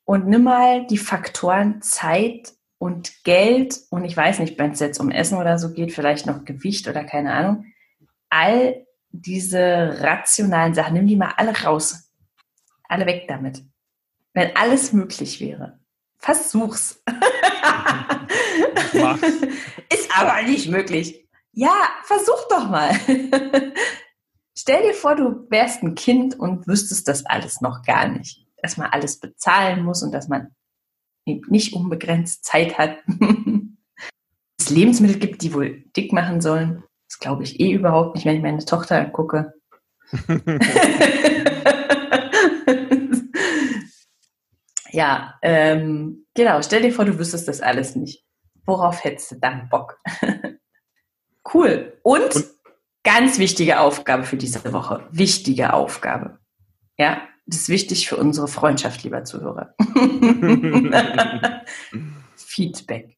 Und 0.05 0.27
nimm 0.27 0.43
mal 0.43 0.87
die 0.87 0.97
Faktoren 0.97 1.81
Zeit 1.81 2.53
und 2.83 3.23
Geld 3.23 3.79
und 3.91 4.03
ich 4.03 4.17
weiß 4.17 4.39
nicht, 4.39 4.59
wenn 4.59 4.71
es 4.71 4.81
jetzt 4.81 4.99
um 4.99 5.09
Essen 5.09 5.37
oder 5.37 5.57
so 5.57 5.71
geht, 5.71 5.93
vielleicht 5.93 6.25
noch 6.25 6.43
Gewicht 6.43 6.85
oder 6.89 7.05
keine 7.05 7.31
Ahnung. 7.31 7.67
All 8.29 8.85
diese 9.11 10.01
rationalen 10.01 10.73
Sachen, 10.73 10.95
nimm 10.95 11.07
die 11.07 11.15
mal 11.15 11.31
alle 11.37 11.57
raus. 11.63 12.11
Alle 12.89 13.05
weg 13.05 13.23
damit. 13.29 13.63
Wenn 14.33 14.53
alles 14.57 14.91
möglich 14.91 15.39
wäre. 15.39 15.79
Versuch's. 16.17 17.01
Ist 19.89 20.19
aber 20.19 20.41
nicht 20.41 20.67
möglich. 20.67 21.25
Ja, 21.53 21.87
versuch 22.03 22.49
doch 22.49 22.69
mal. 22.69 22.89
Stell 24.57 24.83
dir 24.83 24.93
vor, 24.93 25.15
du 25.15 25.49
wärst 25.49 25.83
ein 25.83 25.95
Kind 25.95 26.37
und 26.37 26.67
wüsstest 26.67 27.07
das 27.07 27.25
alles 27.25 27.61
noch 27.61 27.83
gar 27.83 28.09
nicht. 28.09 28.45
Dass 28.61 28.75
man 28.75 28.87
alles 28.87 29.21
bezahlen 29.21 29.85
muss 29.85 30.03
und 30.03 30.11
dass 30.11 30.27
man 30.27 30.53
nicht 31.25 31.73
unbegrenzt 31.73 32.45
Zeit 32.45 32.77
hat. 32.77 32.97
es 34.59 34.69
Lebensmittel 34.69 35.19
gibt, 35.19 35.41
die 35.41 35.53
wohl 35.53 35.83
dick 35.95 36.13
machen 36.13 36.41
sollen. 36.41 36.83
Das 37.09 37.19
glaube 37.19 37.43
ich 37.43 37.59
eh 37.59 37.71
überhaupt 37.73 38.15
nicht, 38.15 38.25
wenn 38.25 38.37
ich 38.37 38.41
meine 38.41 38.63
Tochter 38.65 38.99
angucke. 38.99 39.53
ja, 44.91 45.35
ähm, 45.41 46.25
genau. 46.33 46.61
Stell 46.61 46.81
dir 46.81 46.91
vor, 46.91 47.05
du 47.05 47.17
wüsstest 47.17 47.47
das 47.47 47.61
alles 47.61 47.95
nicht. 47.95 48.25
Worauf 48.65 49.03
hättest 49.03 49.31
du 49.31 49.35
dann 49.35 49.69
Bock? 49.69 49.99
cool. 51.53 51.99
Und, 52.03 52.35
Und 52.35 52.45
ganz 53.03 53.37
wichtige 53.39 53.79
Aufgabe 53.79 54.23
für 54.23 54.37
diese 54.37 54.71
Woche. 54.71 55.07
Wichtige 55.11 55.73
Aufgabe. 55.73 56.39
Ja, 56.97 57.21
das 57.45 57.61
ist 57.61 57.69
wichtig 57.69 58.07
für 58.07 58.17
unsere 58.17 58.47
Freundschaft, 58.47 59.03
lieber 59.03 59.23
Zuhörer. 59.23 59.75
Feedback. 62.35 63.17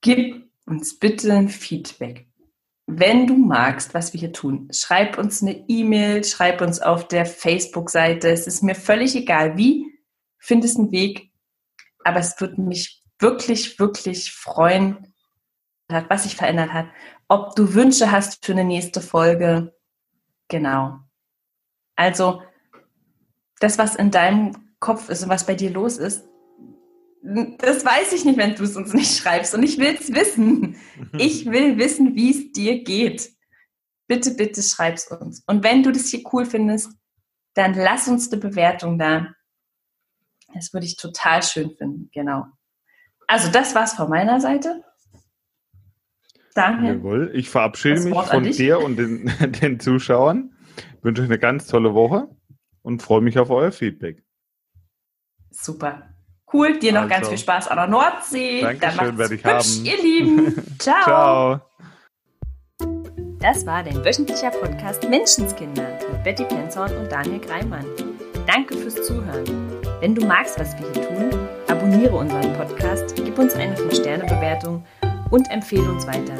Gib 0.00 0.50
uns 0.66 0.98
bitte 0.98 1.32
ein 1.32 1.48
Feedback 1.48 2.30
wenn 2.98 3.26
du 3.26 3.36
magst, 3.36 3.94
was 3.94 4.12
wir 4.12 4.20
hier 4.20 4.32
tun, 4.32 4.68
schreib 4.72 5.18
uns 5.18 5.42
eine 5.42 5.64
E-Mail, 5.68 6.24
schreib 6.24 6.60
uns 6.60 6.80
auf 6.80 7.06
der 7.06 7.24
Facebook-Seite. 7.24 8.28
Es 8.28 8.46
ist 8.46 8.62
mir 8.62 8.74
völlig 8.74 9.14
egal, 9.14 9.56
wie. 9.56 9.86
Findest 10.38 10.78
einen 10.78 10.90
Weg. 10.90 11.30
Aber 12.04 12.18
es 12.18 12.40
würde 12.40 12.60
mich 12.60 13.02
wirklich, 13.18 13.78
wirklich 13.78 14.32
freuen, 14.32 15.14
was 15.88 16.24
sich 16.24 16.36
verändert 16.36 16.72
hat. 16.72 16.88
Ob 17.28 17.54
du 17.54 17.74
Wünsche 17.74 18.10
hast 18.10 18.44
für 18.44 18.52
eine 18.52 18.64
nächste 18.64 19.00
Folge. 19.00 19.74
Genau. 20.48 20.98
Also, 21.94 22.42
das, 23.60 23.78
was 23.78 23.94
in 23.94 24.10
deinem 24.10 24.56
Kopf 24.80 25.08
ist 25.08 25.22
und 25.22 25.28
was 25.28 25.46
bei 25.46 25.54
dir 25.54 25.70
los 25.70 25.98
ist, 25.98 26.26
das 27.22 27.84
weiß 27.84 28.14
ich 28.14 28.24
nicht, 28.24 28.38
wenn 28.38 28.54
du 28.54 28.64
es 28.64 28.76
uns 28.76 28.94
nicht 28.94 29.18
schreibst. 29.18 29.54
Und 29.54 29.62
ich 29.62 29.78
will 29.78 29.96
es 29.98 30.12
wissen. 30.12 30.76
Ich 31.18 31.46
will 31.46 31.76
wissen, 31.78 32.16
wie 32.16 32.30
es 32.30 32.52
dir 32.52 32.82
geht. 32.82 33.30
Bitte, 34.08 34.32
bitte 34.32 34.62
schreib 34.62 34.94
es 34.94 35.06
uns. 35.06 35.44
Und 35.46 35.62
wenn 35.62 35.82
du 35.82 35.92
das 35.92 36.08
hier 36.08 36.22
cool 36.32 36.46
findest, 36.46 36.90
dann 37.54 37.74
lass 37.74 38.08
uns 38.08 38.32
eine 38.32 38.40
Bewertung 38.40 38.98
da. 38.98 39.28
Das 40.54 40.72
würde 40.72 40.86
ich 40.86 40.96
total 40.96 41.42
schön 41.42 41.76
finden. 41.76 42.10
Genau. 42.12 42.46
Also, 43.28 43.52
das 43.52 43.74
war's 43.74 43.92
von 43.92 44.08
meiner 44.08 44.40
Seite. 44.40 44.82
Danke. 46.54 46.94
Jawohl. 46.94 47.30
Ich 47.34 47.50
verabschiede 47.50 48.00
mich 48.00 48.18
von 48.18 48.44
dir 48.44 48.80
und 48.80 48.96
den, 48.96 49.30
den 49.60 49.78
Zuschauern. 49.78 50.56
Ich 50.96 51.04
wünsche 51.04 51.22
euch 51.22 51.28
eine 51.28 51.38
ganz 51.38 51.66
tolle 51.66 51.94
Woche 51.94 52.28
und 52.82 53.02
freue 53.02 53.20
mich 53.20 53.38
auf 53.38 53.50
euer 53.50 53.72
Feedback. 53.72 54.22
Super. 55.50 56.14
Cool, 56.52 56.78
dir 56.78 56.92
noch 56.92 57.02
also. 57.02 57.14
ganz 57.14 57.28
viel 57.28 57.38
Spaß 57.38 57.68
an 57.68 57.76
der 57.76 57.86
Nordsee. 57.86 58.60
Dankeschön, 58.60 59.18
werde 59.18 59.34
ich 59.34 59.44
hübsch, 59.44 59.78
haben. 59.78 59.84
ihr 59.84 60.02
Lieben. 60.02 60.76
Ciao. 60.78 61.02
Ciao. 61.04 61.60
Das 63.38 63.64
war 63.64 63.82
dein 63.82 64.04
wöchentlicher 64.04 64.50
Podcast 64.50 65.08
Menschenskinder 65.08 65.98
mit 66.12 66.24
Betty 66.24 66.44
Penzorn 66.44 66.94
und 66.96 67.10
Daniel 67.10 67.40
Greimann. 67.40 67.86
Danke 68.46 68.76
fürs 68.76 68.96
Zuhören. 69.06 69.44
Wenn 70.00 70.14
du 70.14 70.26
magst, 70.26 70.58
was 70.58 70.76
wir 70.78 70.92
hier 70.92 71.08
tun, 71.08 71.48
abonniere 71.68 72.16
unseren 72.16 72.52
Podcast, 72.54 73.14
gib 73.16 73.38
uns 73.38 73.54
eine 73.54 73.76
5-Sterne-Bewertung 73.76 74.84
und 75.30 75.50
empfehle 75.50 75.90
uns 75.90 76.06
weiter. 76.06 76.34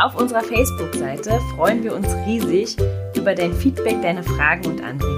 Auf 0.00 0.14
unserer 0.14 0.42
Facebook-Seite 0.42 1.40
freuen 1.56 1.82
wir 1.82 1.94
uns 1.94 2.06
riesig 2.26 2.76
über 3.16 3.34
dein 3.34 3.52
Feedback, 3.52 4.00
deine 4.02 4.22
Fragen 4.22 4.66
und 4.66 4.80
Anregungen. 4.82 5.17